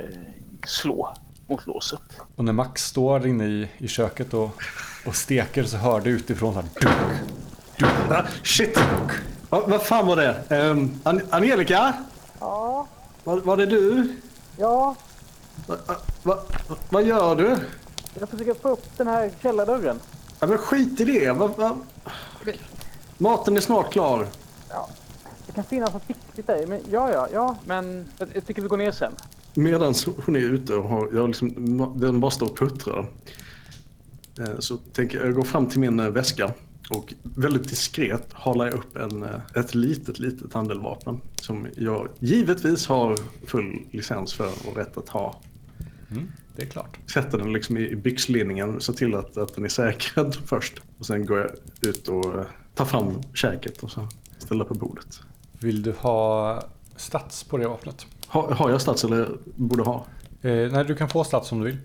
[0.66, 1.14] slå
[1.46, 2.00] mot låset.
[2.36, 4.50] Och när Max står inne i, i köket och,
[5.06, 6.68] och steker så hör du utifrån så här.
[6.80, 8.10] Dunk.
[8.10, 8.78] Ah, shit!
[9.48, 10.56] Va, vad fan var det?
[10.70, 11.94] Um, An Angelica?
[12.40, 12.86] Ja,
[13.24, 14.16] Var, var det du?
[14.56, 14.94] ja.
[15.66, 15.76] Va,
[16.22, 16.38] va,
[16.90, 17.56] vad gör du?
[18.20, 20.00] Jag försöker få upp den här källardörren.
[20.40, 21.32] Ja, men skit i det.
[21.32, 21.76] Va, va?
[23.18, 24.26] Maten är snart klar.
[25.50, 27.56] Det kan finnas något viktigt där men ja, ja, ja.
[27.66, 29.12] Men jag, jag tycker vi går ner sen.
[29.54, 29.94] Medan
[30.26, 31.52] hon är ute och har, jag liksom,
[32.00, 33.10] den bara står och puttrar.
[34.38, 36.54] eh, Så tänker jag, jag går fram till min eh, väska
[36.90, 41.20] och väldigt diskret halar jag upp en, eh, ett litet, litet handeldvapen.
[41.36, 45.40] Som jag givetvis har full licens för och rätt att ha.
[46.10, 46.98] Mm, det är klart.
[47.12, 50.80] Sätter den liksom i byxlinningen, så till att, att den är säkrad först.
[50.98, 51.50] Och sen går jag
[51.90, 52.24] ut och
[52.74, 54.08] tar fram käket och så
[54.38, 55.20] ställer på bordet.
[55.60, 56.62] Vill du ha
[56.96, 58.06] stats på det vapnet?
[58.28, 60.04] Ha, har jag stats eller borde ha?
[60.42, 61.78] Eh, nej, du kan få stats om du vill.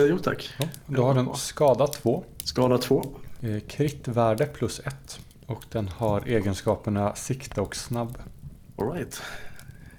[0.00, 0.50] Eh, jo tack.
[0.58, 2.24] Ja, du har den skada 2.
[2.44, 3.04] Skada två.
[3.40, 5.20] Eh, kritvärde plus 1.
[5.46, 8.18] Och den har egenskaperna sikta och snabb.
[8.78, 9.22] All right.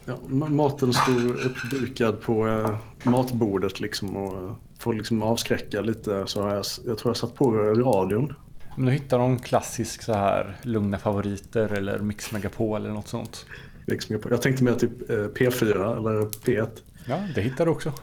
[0.06, 6.24] Ja, ma- maten står uppdukad på eh, matbordet liksom och eh, får liksom avskräcka lite.
[6.28, 8.34] Så har jag, jag tror jag satt på radion.
[8.78, 13.46] Om du hittar någon klassisk så här lugna favoriter eller Mix Megapol eller något sånt.
[13.86, 16.70] Liksom jag, jag tänkte mer typ eh, P4 eller P1.
[17.06, 17.94] Ja, det hittar du också.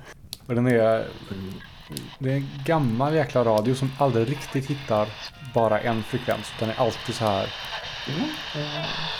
[0.47, 1.07] Och den är...
[2.19, 5.09] Det är en gammal jäkla radio som aldrig riktigt hittar
[5.55, 6.53] bara en frekvens.
[6.61, 7.55] Den är alltid så här...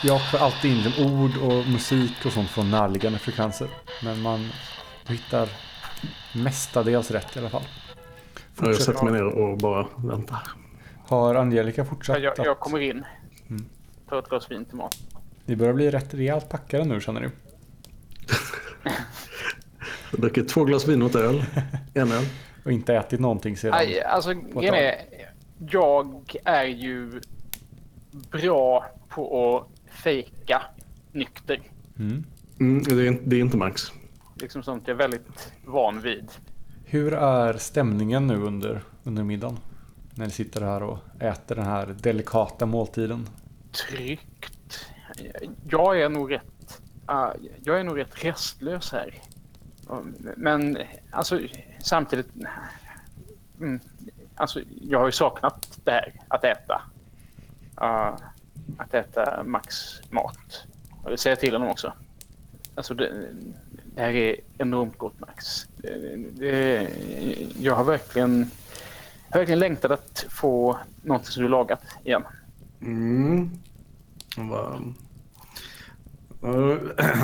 [0.03, 3.67] Jag får alltid in ord och musik och sånt från närliggande frekvenser.
[4.03, 4.49] Men man
[5.07, 5.49] hittar
[6.33, 7.63] mestadels rätt i alla fall.
[8.59, 10.39] Jag sätter mig ner och bara väntar.
[11.13, 13.03] Har Angelica fortsatt Jag, jag kommer in.
[13.49, 13.65] Mm.
[14.09, 14.97] Tar ett glas vin till mat.
[15.45, 17.27] Ni börjar bli rätt rejält packade nu känner ni.
[20.11, 21.45] Jag dricker två glas vin och ett öl.
[21.93, 22.23] En öl.
[22.65, 23.71] Och inte ätit någonting sedan.
[23.71, 24.95] Nej, alltså grejen är,
[25.69, 27.21] jag är ju
[28.31, 30.61] bra på att fejka
[31.11, 31.61] nykter.
[31.99, 32.23] Mm.
[32.59, 33.91] Mm, det, är, inte- det är inte Max.
[34.35, 36.31] Liksom sånt jag är väldigt van vid.
[36.85, 39.59] Hur är stämningen nu under, under middagen?
[40.15, 43.29] När ni sitter här och äter den här delikata måltiden.
[43.71, 44.85] Tryggt.
[45.69, 47.33] Jag är nog rätt, ah,
[47.63, 49.21] jag är nog rätt restlös här.
[49.87, 50.77] Um, Men
[51.11, 51.39] alltså
[51.79, 52.27] samtidigt,
[53.59, 53.79] mm,
[54.35, 56.81] alltså jag har ju saknat det här att äta.
[57.75, 58.17] Ah,
[58.77, 59.75] att äta Max
[60.09, 60.65] mat.
[61.03, 61.93] Och det säger jag till honom också.
[62.75, 63.27] Alltså det,
[63.95, 65.67] det här är enormt gott Max.
[65.77, 66.87] Det, det,
[67.59, 68.51] jag har verkligen,
[69.33, 72.23] verkligen längtat att få något som du lagat igen.
[72.81, 73.49] Mm.
[74.35, 74.81] Det var,
[76.41, 76.49] Ja,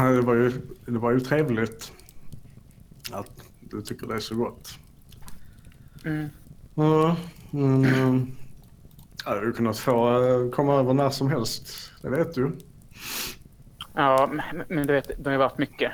[0.10, 0.51] det var, ju,
[0.86, 1.91] det var ju trevligt
[3.12, 4.70] att du tycker det är så gott.
[6.05, 6.30] Mm.
[6.76, 7.16] Ja,
[7.51, 7.86] men...
[7.86, 8.24] eh,
[9.26, 11.91] Jag hade ju kunnat få eh, komma över när som helst.
[12.01, 12.57] Det vet du.
[13.93, 14.32] Ja,
[14.68, 15.91] men- du vet, det har ju varit mycket.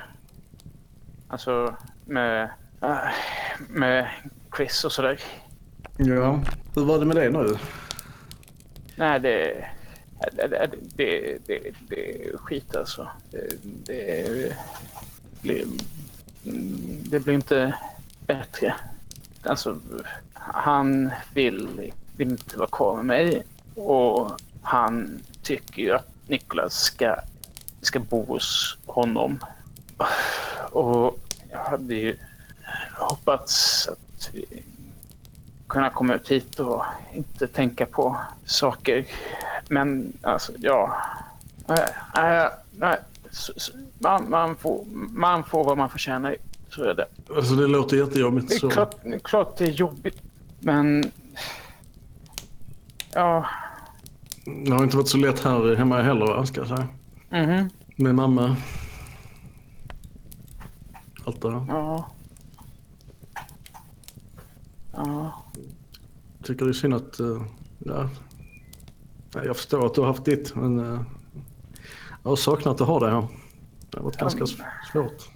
[1.27, 2.49] Alltså med,
[2.81, 2.97] äh,
[3.69, 4.09] med
[4.57, 5.19] Chris och sådär.
[5.97, 6.39] Ja.
[6.75, 7.57] Hur var det med det nu?
[8.95, 9.65] Nej, det...
[10.31, 13.07] Det, det, det, det, det är skit alltså.
[13.31, 13.53] Det,
[13.85, 14.55] det,
[15.41, 15.65] blir,
[17.09, 17.75] det blir inte
[18.27, 18.75] bättre.
[19.43, 19.79] Alltså,
[20.33, 23.43] han vill, vill inte vara kvar med mig.
[23.75, 24.31] Och
[24.61, 27.15] han tycker ju att Niklas ska,
[27.81, 29.39] ska bo hos honom.
[30.71, 31.19] Och
[31.51, 32.17] jag hade ju
[32.93, 34.63] hoppats att vi
[35.75, 39.05] kunna komma ut hit och inte tänka på saker.
[39.69, 41.01] Men alltså, ja.
[43.31, 46.35] Så- så- Man, man, får, man får vad man förtjänar.
[46.69, 47.05] Så är det.
[47.35, 48.49] Alltså det låter jättejobbigt.
[48.49, 48.69] Det är Så.
[48.69, 50.21] klart, det är klart det är jobbigt.
[50.59, 51.11] Men...
[53.13, 53.45] Ja.
[54.65, 56.87] Det har inte varit så lätt här hemma heller va, ska jag säga.
[57.29, 58.55] mhm, Med mamma.
[61.25, 61.65] Allt det där.
[61.69, 62.07] Ja.
[64.93, 65.44] Ja.
[66.45, 67.19] Tycker det är synd att...
[67.19, 67.41] eh,
[67.79, 68.09] ja.
[69.33, 70.79] Jag förstår att du har haft ditt men...
[70.79, 71.01] eh,
[72.23, 73.27] jag har saknat att ha det här.
[73.91, 75.29] Det har varit ganska sv- svårt.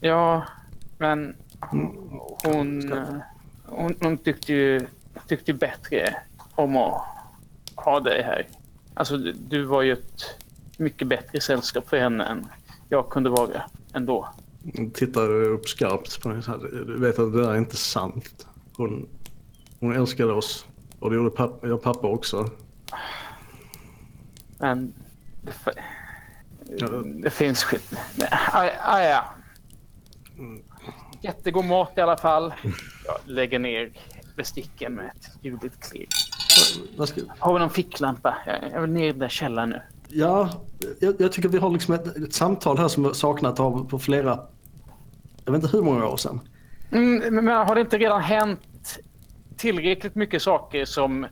[0.00, 0.44] Ja,
[0.98, 1.96] men hon,
[2.44, 3.04] hon, Ska- eh,
[3.64, 4.86] hon, hon tyckte ju
[5.28, 6.16] tyckte bättre
[6.54, 7.02] om att
[7.74, 8.46] ha dig här.
[8.94, 9.16] Alltså,
[9.48, 10.22] du- var ju ett
[10.78, 12.46] mycket bättre sällskap för henne än
[12.88, 13.62] jag kunde vara
[13.94, 14.28] ändå.
[14.76, 16.42] Hon tittar upp skarpt på mig.
[16.86, 18.46] Du vet att det där är inte sant.
[18.76, 19.08] Hon,
[19.84, 20.66] hon älskade oss.
[20.98, 22.50] Och det gjorde pappa, jag pappa också.
[24.58, 24.94] Men
[25.42, 25.52] det,
[26.78, 26.88] Ja.
[27.04, 27.92] det finns skit.
[28.52, 29.24] Aj, aj, ja.
[31.20, 32.54] Jättegod mat i alla fall.
[33.06, 33.92] Jag lägger ner
[34.36, 35.84] besticken med ett ljudligt
[37.08, 38.36] ska, Har vi någon ficklampa?
[38.72, 39.82] Jag vill ner i den där källaren nu.
[40.08, 40.48] ja,
[41.00, 43.98] jag, jag tycker vi har liksom ett, ett samtal här som jag saknat av på
[43.98, 44.40] flera...
[45.44, 46.40] Jag vet inte hur många år sedan.
[46.90, 48.60] Mm, men har det inte redan hänt
[49.64, 51.26] tillräckligt mycket saker som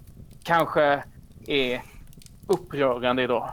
[0.44, 1.02] kanske
[1.46, 1.82] är
[2.46, 3.50] upprörande idag?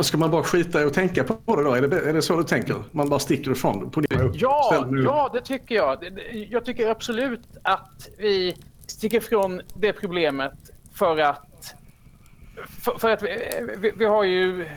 [0.00, 1.72] Ska man bara skita i och tänka på det då?
[1.74, 2.76] Är det, är det så du tänker?
[2.92, 3.90] Man bara sticker ifrån?
[3.90, 6.00] På din Ja, ja, det tycker jag.
[6.00, 8.56] Det- det- Jag tycker absolut att vi
[8.86, 10.52] sticker ifrån det problemet
[10.94, 11.74] för att...
[12.84, 13.38] För, för att vi,
[13.78, 14.68] vi, vi har ju...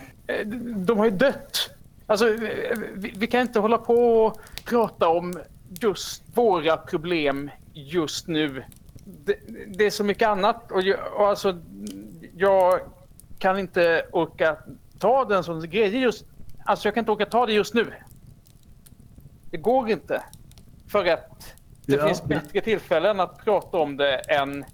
[0.76, 1.70] De har ju dött.
[2.08, 2.26] Alltså,
[2.96, 5.34] vi, vi kan inte hålla på och prata om
[5.82, 8.64] just våra problem just nu.
[9.26, 9.38] Det,
[9.78, 10.72] det är så mycket annat.
[10.72, 11.60] Och, jag, och alltså,
[12.38, 12.80] jag
[13.40, 14.58] kan inte orka
[15.00, 16.26] ta den som grej just...
[16.66, 17.94] Alltså jag kan inte orka ta det just nu.
[19.52, 20.24] Det går inte.
[20.88, 21.54] För att
[21.86, 24.66] det Ja, finns bättre tillfällen att prata om det än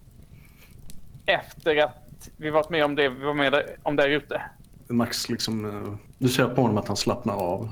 [1.25, 4.41] efter att vi varit med om det vi var med om där ute.
[4.88, 5.65] Max liksom...
[5.65, 7.71] eh, Du ser på honom att han slappnar av.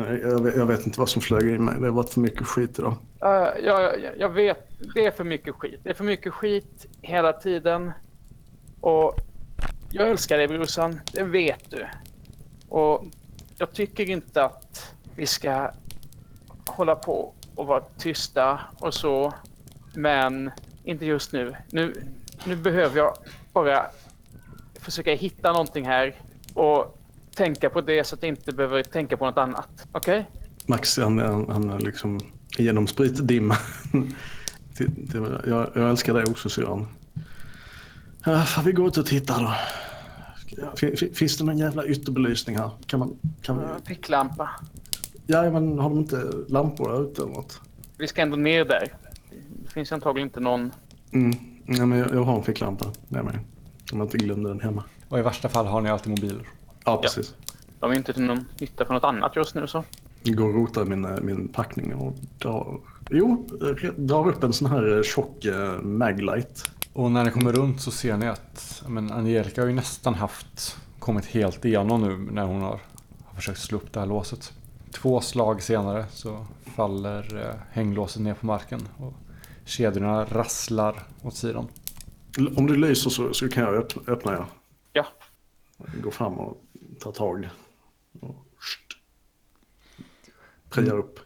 [0.00, 1.74] Men jag, jag vet inte vad som flög i mig.
[1.80, 2.96] Det har varit för mycket skit idag.
[3.24, 3.28] Uh,
[3.64, 5.80] jag, jag- jag vet, det är för mycket skit.
[5.82, 7.92] Det är för mycket skit hela tiden.
[8.80, 9.14] Och
[9.90, 11.86] jag älskar dig brorsan, det vet du.
[12.68, 13.04] Och
[13.58, 15.70] jag tycker inte att vi ska
[16.66, 19.32] hålla på och vara tysta och så.
[19.94, 20.50] Men
[20.84, 21.56] inte just nu.
[21.70, 21.94] Nu,
[22.44, 23.14] nu behöver jag
[23.52, 23.86] bara
[24.80, 26.14] försöka hitta någonting här
[26.54, 26.98] och
[27.34, 29.86] tänka på det så att jag inte behöver tänka på något annat.
[29.92, 30.30] Okej?
[30.66, 32.20] Max han, han, han är liksom
[32.58, 33.56] genom spritdimma.
[35.46, 36.86] Jag, jag älskar dig också syrran.
[38.24, 39.54] Ja, får vi gå ut och titta då?
[40.76, 42.70] Fin- fin- Finns det någon jävla ytterbelysning här?
[42.86, 43.18] Kan man...
[43.42, 43.64] Kan vi...
[43.86, 44.50] Ficklampa.
[45.26, 47.60] Ja, men har de inte lampor där ute eller något?
[47.98, 48.92] Vi ska ändå ner där.
[49.64, 50.70] Det finns antagligen inte någon...
[51.12, 51.36] Mm.
[51.66, 53.38] Ja, men jag, jag har en ficklampa med mig.
[53.92, 54.84] Om jag inte glömde den hemma.
[55.08, 56.48] Och i värsta fall har ni alltid mobiler.
[56.84, 57.34] Ja, precis.
[57.80, 59.84] De är inte till någon nytta för något annat just nu så.
[60.22, 62.80] Jag går och rotar i min, eh, min packning och drar...
[63.10, 63.46] Jo,
[63.96, 66.70] drar upp en sån här eh, tjock eh, maglight.
[66.92, 70.14] Och när ni kommer runt så ser ni att ja, men Angelica har ju nästan
[70.14, 72.80] haft kommit helt igenom nu när hon har,
[73.24, 74.52] har försökt slå upp det här låset.
[74.92, 79.12] Två slag senare så faller eh, hänglåset ner på marken och
[79.64, 81.68] kedjorna rasslar åt sidan.
[82.56, 84.46] Om du lyser så, så kan jag öppna, öppna ja.
[84.92, 85.06] Ja.
[86.02, 86.63] Gå fram och
[87.00, 87.48] ta tag.
[88.20, 88.46] Och.
[90.70, 91.20] Priar upp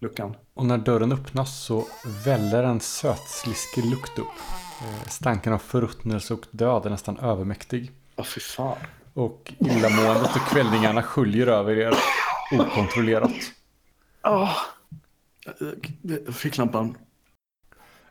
[0.00, 0.36] luckan.
[0.54, 1.86] Och när dörren öppnas så
[2.24, 4.26] väller en sötsliskig lukt upp.
[4.82, 7.92] Eh, Stanken av förruttnelse och död är nästan övermäktig.
[8.16, 8.76] Ja, fy fan.
[9.14, 11.94] Och illamåendet och kvällningarna sköljer över er
[12.52, 13.32] okontrollerat.
[14.20, 14.50] Ah.
[15.46, 16.98] Eh, Ficklampan.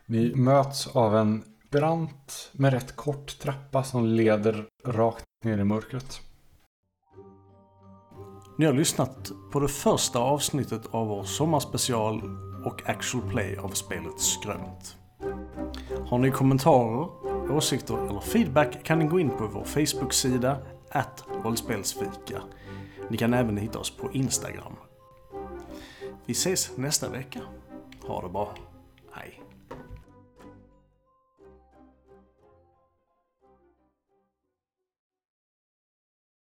[0.06, 6.20] Ni möts av en brant med rätt kort trappa som leder rakt ner i mörkret.
[8.58, 12.22] Ni har lyssnat på det första avsnittet av vår sommarspecial
[12.64, 14.96] och actual play av spelet Skrömt.
[16.06, 17.08] Har ni kommentarer,
[17.52, 20.58] åsikter eller feedback kan ni gå in på vår Facebook-sida
[20.90, 22.42] att rollspelsfika.
[23.08, 24.76] Ni kan även hitta oss på Instagram.
[26.26, 27.40] Vi ses nästa vecka.
[28.06, 28.54] Ha det bra.
[29.12, 29.42] Hej.